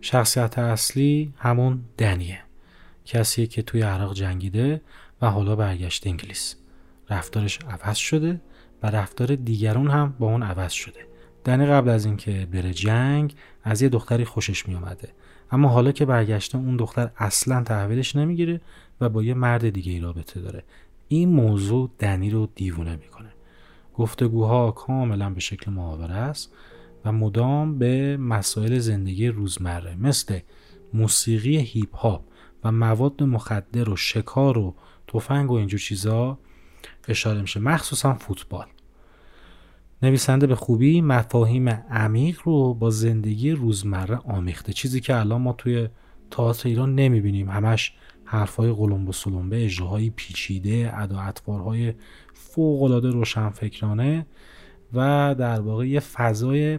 شخصیت 0.00 0.58
اصلی 0.58 1.34
همون 1.38 1.80
دنیه. 1.98 2.40
کسیه 3.04 3.46
که 3.46 3.62
توی 3.62 3.82
عراق 3.82 4.14
جنگیده 4.14 4.80
و 5.22 5.30
حالا 5.30 5.56
برگشت 5.56 6.06
انگلیس. 6.06 6.56
رفتارش 7.10 7.58
عوض 7.58 7.96
شده 7.96 8.40
و 8.82 8.86
رفتار 8.86 9.34
دیگرون 9.34 9.90
هم 9.90 10.14
با 10.18 10.26
اون 10.26 10.42
عوض 10.42 10.72
شده. 10.72 11.15
دنی 11.46 11.66
قبل 11.66 11.88
از 11.88 12.04
اینکه 12.04 12.48
بره 12.52 12.72
جنگ 12.72 13.34
از 13.62 13.82
یه 13.82 13.88
دختری 13.88 14.24
خوشش 14.24 14.68
می 14.68 14.74
اومده 14.74 15.08
اما 15.50 15.68
حالا 15.68 15.92
که 15.92 16.04
برگشته 16.04 16.58
اون 16.58 16.76
دختر 16.76 17.10
اصلا 17.16 17.62
تحویلش 17.62 18.16
نمی‌گیره 18.16 18.60
و 19.00 19.08
با 19.08 19.22
یه 19.22 19.34
مرد 19.34 19.70
دیگه 19.70 19.92
ای 19.92 20.00
رابطه 20.00 20.40
داره. 20.40 20.62
این 21.08 21.28
موضوع 21.28 21.90
دنی 21.98 22.30
رو 22.30 22.48
دیوونه 22.54 22.96
می‌کنه. 22.96 23.28
گفتگوها 23.94 24.70
کاملا 24.70 25.30
به 25.30 25.40
شکل 25.40 25.70
محاوره 25.70 26.14
است 26.14 26.52
و 27.04 27.12
مدام 27.12 27.78
به 27.78 28.16
مسائل 28.16 28.78
زندگی 28.78 29.28
روزمره 29.28 29.94
مثل 29.94 30.38
موسیقی 30.94 31.56
هیپ 31.56 31.96
هاپ 31.96 32.22
و 32.64 32.72
مواد 32.72 33.22
مخدر 33.22 33.90
و 33.90 33.96
شکار 33.96 34.58
و 34.58 34.74
تفنگ 35.08 35.50
و 35.50 35.54
اینجور 35.54 35.80
چیزا 35.80 36.38
اشاره 37.08 37.40
میشه. 37.40 37.60
مخصوصا 37.60 38.14
فوتبال. 38.14 38.66
نویسنده 40.02 40.46
به 40.46 40.54
خوبی 40.54 41.00
مفاهیم 41.00 41.68
عمیق 41.68 42.40
رو 42.44 42.74
با 42.74 42.90
زندگی 42.90 43.50
روزمره 43.50 44.16
آمیخته. 44.16 44.72
چیزی 44.72 45.00
که 45.00 45.16
الان 45.16 45.42
ما 45.42 45.52
توی 45.52 45.88
تئاتر 46.30 46.68
ایران 46.68 46.94
نمی‌بینیم. 46.94 47.50
همش 47.50 47.92
حرفای 48.24 48.72
قلمب 48.72 49.08
و 49.08 49.12
سلمبه 49.12 49.64
اجراهای 49.64 50.10
پیچیده 50.10 50.92
ادا 50.94 51.20
اطوارهای 51.20 51.94
فوقالعاده 52.34 53.10
روشنفکرانه 53.10 54.26
و 54.94 55.34
در 55.38 55.60
واقع 55.60 55.88
یه 55.88 56.00
فضای 56.00 56.78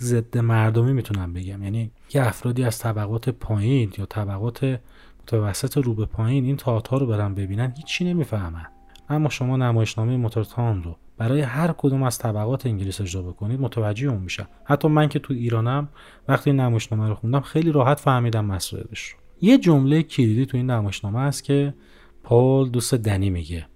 ضد 0.00 0.38
مردمی 0.38 0.92
می‌تونم 0.92 1.32
بگم. 1.32 1.62
یعنی 1.62 1.90
یه 2.14 2.26
افرادی 2.26 2.64
از 2.64 2.78
طبقات 2.78 3.28
پایین 3.28 3.92
یا 3.98 4.06
طبقات 4.06 4.80
متوسط 5.22 5.76
رو 5.78 5.94
به 5.94 6.04
پایین 6.06 6.44
این 6.44 6.56
تئاتر 6.56 6.98
رو 6.98 7.06
برن 7.06 7.34
ببینن 7.34 7.74
هیچی 7.76 8.04
نمی‌فهمن. 8.04 8.66
اما 9.08 9.28
شما 9.28 9.56
نمایشنامه 9.56 10.16
موتورتان 10.16 10.82
رو 10.82 10.96
برای 11.18 11.40
هر 11.40 11.74
کدوم 11.78 12.02
از 12.02 12.18
طبقات 12.18 12.66
انگلیس 12.66 13.00
اجرا 13.00 13.22
بکنید 13.22 13.60
متوجه 13.60 14.08
اون 14.08 14.22
میشم. 14.22 14.48
حتی 14.64 14.88
من 14.88 15.08
که 15.08 15.18
تو 15.18 15.34
ایرانم 15.34 15.88
وقتی 16.28 16.52
نمایشنامه 16.52 17.08
رو 17.08 17.14
خوندم 17.14 17.40
خیلی 17.40 17.72
راحت 17.72 18.00
فهمیدم 18.00 18.44
مسائلش 18.44 19.00
رو. 19.00 19.18
یه 19.40 19.58
جمله 19.58 20.02
کلیدی 20.02 20.46
تو 20.46 20.56
این 20.56 20.70
نمایشنامه 20.70 21.18
است 21.18 21.44
که 21.44 21.74
پال 22.22 22.68
دوست 22.68 22.94
دنی 22.94 23.30
میگه. 23.30 23.66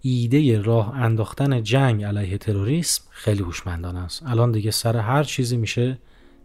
ایده 0.00 0.60
راه 0.60 0.94
انداختن 0.94 1.62
جنگ 1.62 2.04
علیه 2.04 2.38
تروریسم 2.38 3.04
خیلی 3.10 3.42
هوشمندانه 3.42 3.98
است. 3.98 4.22
الان 4.26 4.52
دیگه 4.52 4.70
سر 4.70 4.96
هر 4.96 5.24
چیزی 5.24 5.56
میشه 5.56 5.98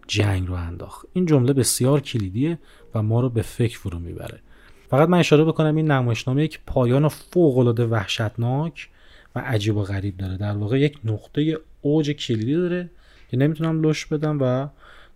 جنگ 0.08 0.48
رو 0.48 0.54
انداخت. 0.54 1.06
این 1.14 1.26
جمله 1.26 1.54
بسیار 1.54 2.00
کلیدیه 2.00 2.60
و 2.96 3.02
ما 3.02 3.20
رو 3.20 3.30
به 3.30 3.42
فکر 3.42 3.80
فرو 3.80 4.00
می‌بره. 4.00 4.42
فقط 4.90 5.10
من 5.10 5.20
اشاره 5.20 5.44
بکنم 5.44 5.76
این 5.76 5.92
نمایشنامه 5.92 6.44
یک 6.44 6.60
پایان 6.68 7.08
فوق 7.08 7.58
العاده 7.58 7.86
وحشتناک 7.86 8.90
و 9.36 9.40
عجیب 9.40 9.78
و 9.78 9.84
غریب 9.84 10.18
داره. 10.18 10.38
در 10.38 10.58
واقع 10.58 10.80
یک 10.80 10.98
نقطه 11.06 11.58
اوج 11.82 12.12
کلیدی 12.12 12.54
داره 12.54 12.90
که 13.30 13.38
نمی‌تونم 13.38 13.82
لش 13.82 14.06
بدم 14.06 14.38
و 14.42 14.68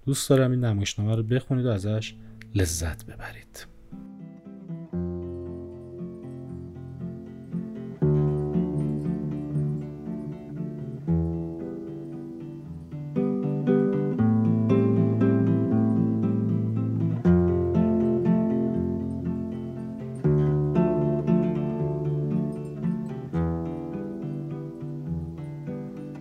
دوست 0.06 0.30
دارم 0.30 0.52
این 0.52 0.66
نمایشنامه 0.66 1.16
رو 1.16 1.24
بخونید 1.24 1.66
و 1.66 1.70
ازش 1.70 2.14
لذت 2.56 3.06
ببرید. 3.06 3.79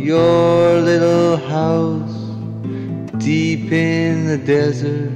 your 0.00 0.80
little 0.80 1.36
house 1.36 2.18
deep 3.18 3.70
in 3.70 4.26
the 4.30 4.38
desert. 4.38 5.12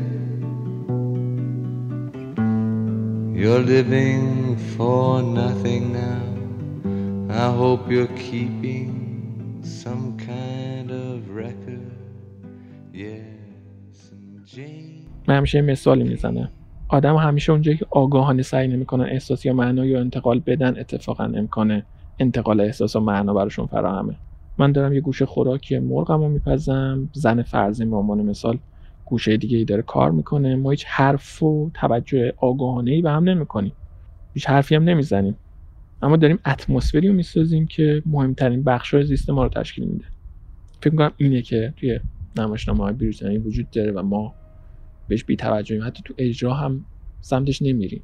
You're 3.40 3.64
living 3.77 4.57
for 4.77 5.23
nothing 5.23 5.92
now. 5.92 6.25
I 7.44 7.47
hope 7.61 7.90
you're 7.90 8.14
keeping 8.31 8.90
some 9.62 10.05
kind 10.18 10.90
of 10.90 11.31
record. 11.31 11.90
Yes, 12.92 13.97
Jane. 14.44 15.09
من 15.29 15.37
همیشه 15.37 15.61
مثالی 15.61 16.05
می‌زنم 16.05 16.51
آدم 16.88 17.16
همیشه 17.16 17.53
اونجایی 17.53 17.77
که 17.77 17.87
آگاهانه 17.90 18.42
سعی 18.42 18.68
نمی‌کنن 18.68 19.05
احساس 19.05 19.44
یا 19.44 19.53
معنا 19.53 19.87
یا 19.87 20.01
انتقال 20.01 20.40
بدن 20.47 20.79
اتفاقا 20.79 21.25
امکان 21.25 21.83
انتقال 22.18 22.61
احساس 22.61 22.97
و 22.97 23.01
معنا 23.01 23.35
براشون 23.35 23.66
فراهمه 23.66 24.16
من 24.59 24.73
دارم 24.73 24.93
یه 24.93 25.01
گوشه 25.01 25.27
خوراکی 25.27 25.79
مرغم 25.79 26.21
رو 26.21 26.29
میپزم. 26.29 27.09
زن 27.12 27.43
فرضی 27.43 27.85
به 27.85 27.97
عنوان 27.97 28.23
مثال 28.23 28.59
گوشه 29.05 29.37
دیگه 29.37 29.59
ای 29.59 29.64
داره 29.64 29.83
کار 29.83 30.11
می‌کنه. 30.11 30.57
ما 30.57 30.71
هیچ 30.71 30.85
حرف 30.88 31.43
و 31.43 31.71
توجه 31.75 32.33
آگاهانه 32.37 32.90
ای 32.90 33.03
به 33.03 33.11
هم 33.11 33.25
نمی‌کنیم. 33.25 33.73
هیچ 34.35 34.49
حرفی 34.49 34.75
هم 34.75 34.85
نمی‌زنیم. 34.85 35.37
اما 36.03 36.17
داریم 36.17 36.38
اتمسفری 36.47 37.09
رو 37.09 37.14
می‌سازیم 37.14 37.67
که 37.67 38.03
مهمترین 38.07 38.62
بخش 38.62 38.97
زیست 38.97 39.31
ما 39.31 39.43
رو 39.43 39.49
تشکیل 39.49 39.85
میده. 39.85 40.05
فکر 40.81 40.90
می‌کنم 40.90 41.12
اینه 41.17 41.43
که 41.43 41.75
توی 41.77 42.01
نمایشنامه 42.38 42.85
های 42.85 42.93
بریتانیایی 42.93 43.45
وجود 43.45 43.71
داره 43.71 43.93
و 43.93 44.03
ما 44.03 44.35
بهش 45.09 45.25
بی 45.25 45.37
توجهیم 45.37 45.85
حتی 45.85 46.03
تو 46.05 46.14
اجرا 46.19 46.55
هم 46.55 46.85
سمتش 47.21 47.62
نمیریم. 47.62 48.03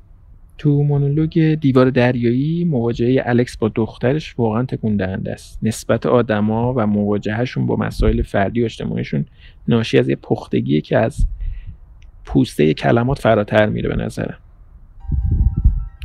تو 0.60 0.82
مونولوگ 0.82 1.54
دیوار 1.54 1.90
دریایی 1.90 2.64
مواجهه 2.64 3.22
الکس 3.26 3.56
با 3.56 3.70
دخترش 3.74 4.34
واقعا 4.38 4.62
تکون 4.62 4.96
دهنده 4.96 5.32
است. 5.32 5.58
نسبت 5.62 6.06
آدما 6.06 6.74
و 6.76 6.86
مواجههشون 6.86 7.66
با 7.66 7.76
مسائل 7.76 8.22
فردی 8.22 8.62
و 8.62 8.64
اجتماعیشون 8.64 9.26
ناشی 9.68 9.98
از 9.98 10.08
یه 10.08 10.16
پختگی 10.16 10.80
که 10.80 10.98
از 10.98 11.26
پوسته 12.24 12.74
کلمات 12.74 13.18
فراتر 13.18 13.66
میره 13.66 13.88
به 13.88 13.96
نظرم. 13.96 14.38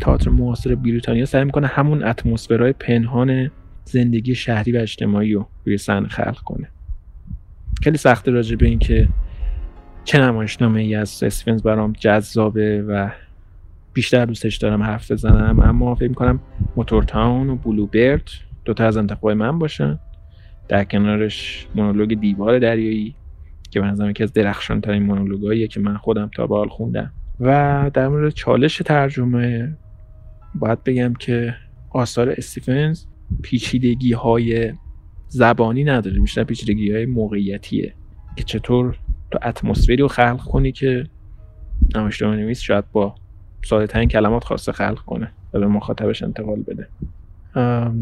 تئاتر 0.01 0.29
معاصر 0.29 0.75
بریتانیا 0.75 1.25
سعی 1.25 1.43
می‌کنه 1.43 1.67
همون 1.67 2.03
اتمسفرهای 2.03 2.73
پنهان 2.73 3.51
زندگی 3.85 4.35
شهری 4.35 4.71
و 4.71 4.77
اجتماعی 4.77 5.33
رو 5.33 5.47
روی 5.65 5.77
صحنه 5.77 6.07
خلق 6.07 6.39
کنه. 6.39 6.67
خیلی 7.83 7.97
سخته 7.97 8.31
راجع 8.31 8.55
به 8.55 8.65
این 8.67 8.79
که 8.79 9.07
چه 10.03 10.21
نمایشنامه 10.21 10.81
ای 10.81 10.95
از 10.95 11.23
اسفنز 11.23 11.63
برام 11.63 11.93
جذابه 11.99 12.81
و 12.81 13.11
بیشتر 13.95 14.25
دوستش 14.25 14.57
دارم 14.57 14.83
حرف 14.83 15.11
بزنم 15.11 15.59
اما 15.59 15.95
فکر 15.95 16.07
می‌کنم 16.07 16.39
موتور 16.75 17.03
تاون 17.03 17.49
و 17.49 17.55
بلو 17.55 17.87
برد 17.87 18.29
دوتا 18.65 18.85
از 18.85 18.97
انتخاب 18.97 19.31
من 19.31 19.59
باشن. 19.59 19.99
در 20.67 20.83
کنارش 20.83 21.67
مونولوگ 21.75 22.19
دیوار 22.19 22.59
دریایی 22.59 23.15
که 23.71 23.81
به 23.81 23.87
نظرم 23.87 24.09
یکی 24.09 24.23
از 24.23 24.33
درخشان 24.33 24.81
ترین 24.81 25.03
مونولوگاییه 25.03 25.67
که 25.67 25.79
من 25.79 25.97
خودم 25.97 26.29
تا 26.35 26.47
به 26.47 26.55
حال 26.55 26.69
خوندم. 26.69 27.11
و 27.39 27.91
در 27.93 28.07
مورد 28.07 28.33
چالش 28.33 28.77
ترجمه 28.77 29.77
باید 30.55 30.83
بگم 30.83 31.13
که 31.13 31.55
آثار 31.89 32.29
استیفنز 32.29 33.05
پیچیدگی 33.41 34.13
های 34.13 34.73
زبانی 35.27 35.83
نداره 35.83 36.19
بیشتر 36.19 36.43
پیچیدگی 36.43 36.91
های 36.91 37.05
موقعیتیه 37.05 37.93
که 38.35 38.43
چطور 38.43 38.97
تو 39.31 39.39
اتمسفری 39.43 39.95
رو 39.95 40.07
خلق 40.07 40.41
کنی 40.41 40.71
که 40.71 41.03
نمایشنامه 41.95 42.35
نویس 42.35 42.59
شاید 42.59 42.91
با 42.91 43.15
ساده 43.63 43.87
ترین 43.87 44.09
کلمات 44.09 44.43
خواسته 44.43 44.71
خلق 44.71 44.99
کنه 44.99 45.31
و 45.53 45.59
به 45.59 45.67
مخاطبش 45.67 46.23
انتقال 46.23 46.59
بده. 46.61 46.87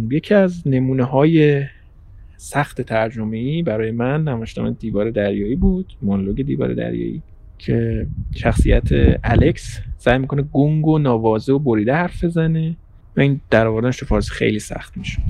یکی 0.10 0.34
از 0.34 0.68
نمونه 0.68 1.04
های 1.04 1.64
سخت 2.38 2.82
ترجمه 2.82 3.38
ای 3.38 3.64
برای 3.64 3.92
من 3.92 4.24
نمایشنامه 4.24 4.72
دیوار 4.72 5.12
دریایی 5.12 5.56
بود 5.56 5.94
مونولوگ 6.02 6.42
دیوار 6.42 6.74
دریایی 6.74 7.22
که 7.58 8.08
شخصیت 8.36 8.88
الکس 9.24 9.80
سعی 9.98 10.18
می‌کنه 10.18 10.42
گنگ 10.42 10.88
و 10.88 10.98
نوازه 10.98 11.54
و 11.54 11.60
بریده 11.60 11.94
حرف 11.94 12.24
بزنه 12.24 12.76
و 13.18 13.22
این 13.22 13.42
در 13.50 13.68
آوردنش 13.68 13.98
تو 13.98 14.06
فارسی 14.06 14.32
خیلی 14.32 14.60
سخت 14.60 14.98
می‌شد. 14.98 15.22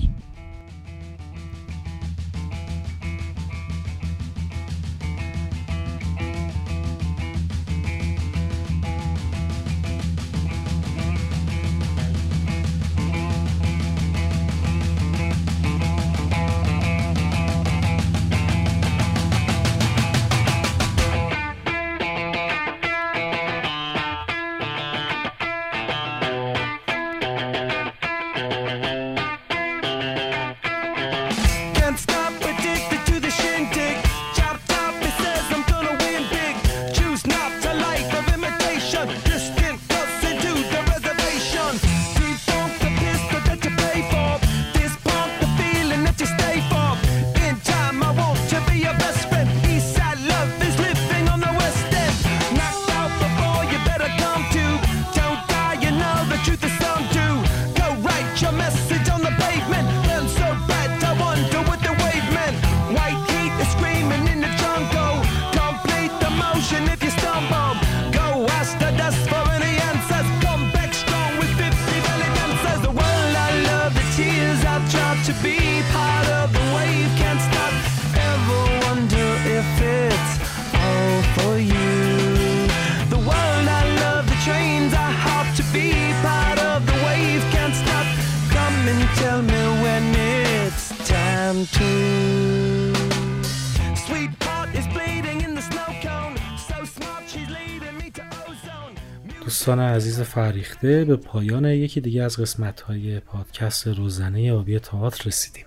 دوستان 99.64 99.80
عزیز 99.80 100.22
فرهیخته 100.22 101.06
به 101.06 101.16
پایان 101.16 101.66
یکی 101.66 102.02
دیگه 102.02 102.24
از 102.24 102.38
قسمت 102.38 102.82
های 102.82 103.20
پادکست 103.20 103.88
روزنه 103.88 104.54
آبی 104.54 104.80
تئاتر 104.80 105.28
رسیدیم. 105.28 105.66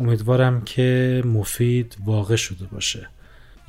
امیدوارم 0.00 0.60
که 0.60 1.22
مفید 1.24 1.96
واقع 2.04 2.36
شده 2.36 2.66
باشه. 2.66 3.08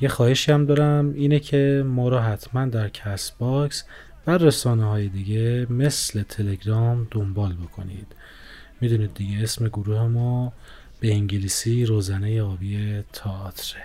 یه 0.00 0.08
خواهشی 0.08 0.52
هم 0.52 0.66
دارم 0.66 1.12
اینه 1.14 1.40
که 1.40 1.84
ما 1.86 2.08
را 2.08 2.22
حتما 2.22 2.66
در 2.66 2.88
Castbox 2.88 3.84
و 4.26 4.30
رسانه 4.30 4.84
های 4.84 5.08
دیگه 5.08 5.66
مثل 5.70 6.22
تلگرام 6.22 7.08
دنبال 7.10 7.52
بکنید. 7.52 8.06
می‌دونید 8.80 9.14
دیگه 9.14 9.42
اسم 9.42 9.68
گروه 9.68 10.08
ما 10.08 10.52
به 11.00 11.14
انگلیسی 11.14 11.84
روزنه 11.84 12.42
آبی 12.42 13.02
تئاتر 13.12 13.76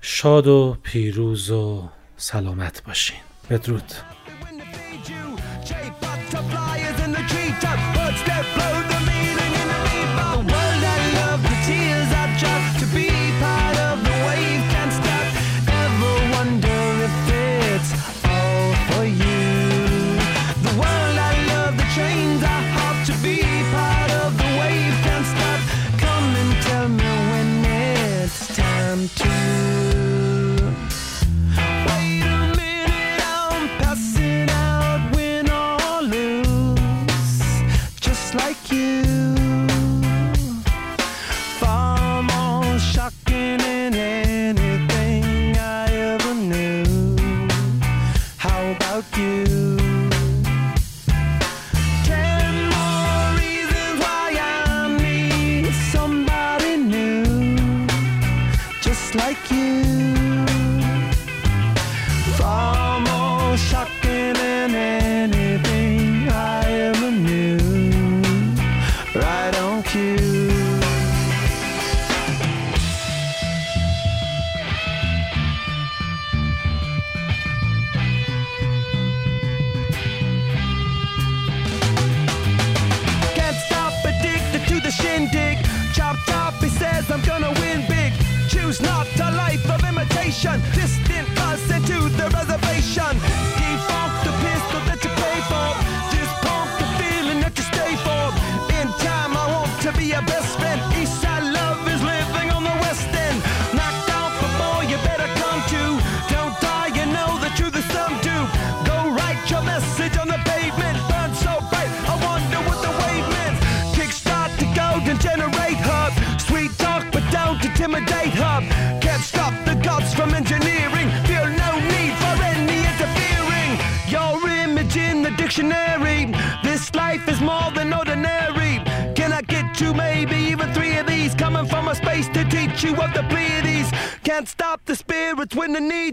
شاد 0.00 0.46
و 0.46 0.76
پیروز 0.82 1.50
و 1.50 1.88
سلامت 2.16 2.82
باشین. 2.84 3.18
بدرود. 3.50 3.92
blow 8.42 8.81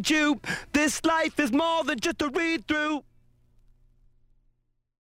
you. 0.10 0.40
This 0.74 1.04
life 1.04 1.40
is 1.40 1.52
more 1.52 1.84
than 1.84 2.00
just 2.00 2.22
a 2.22 2.30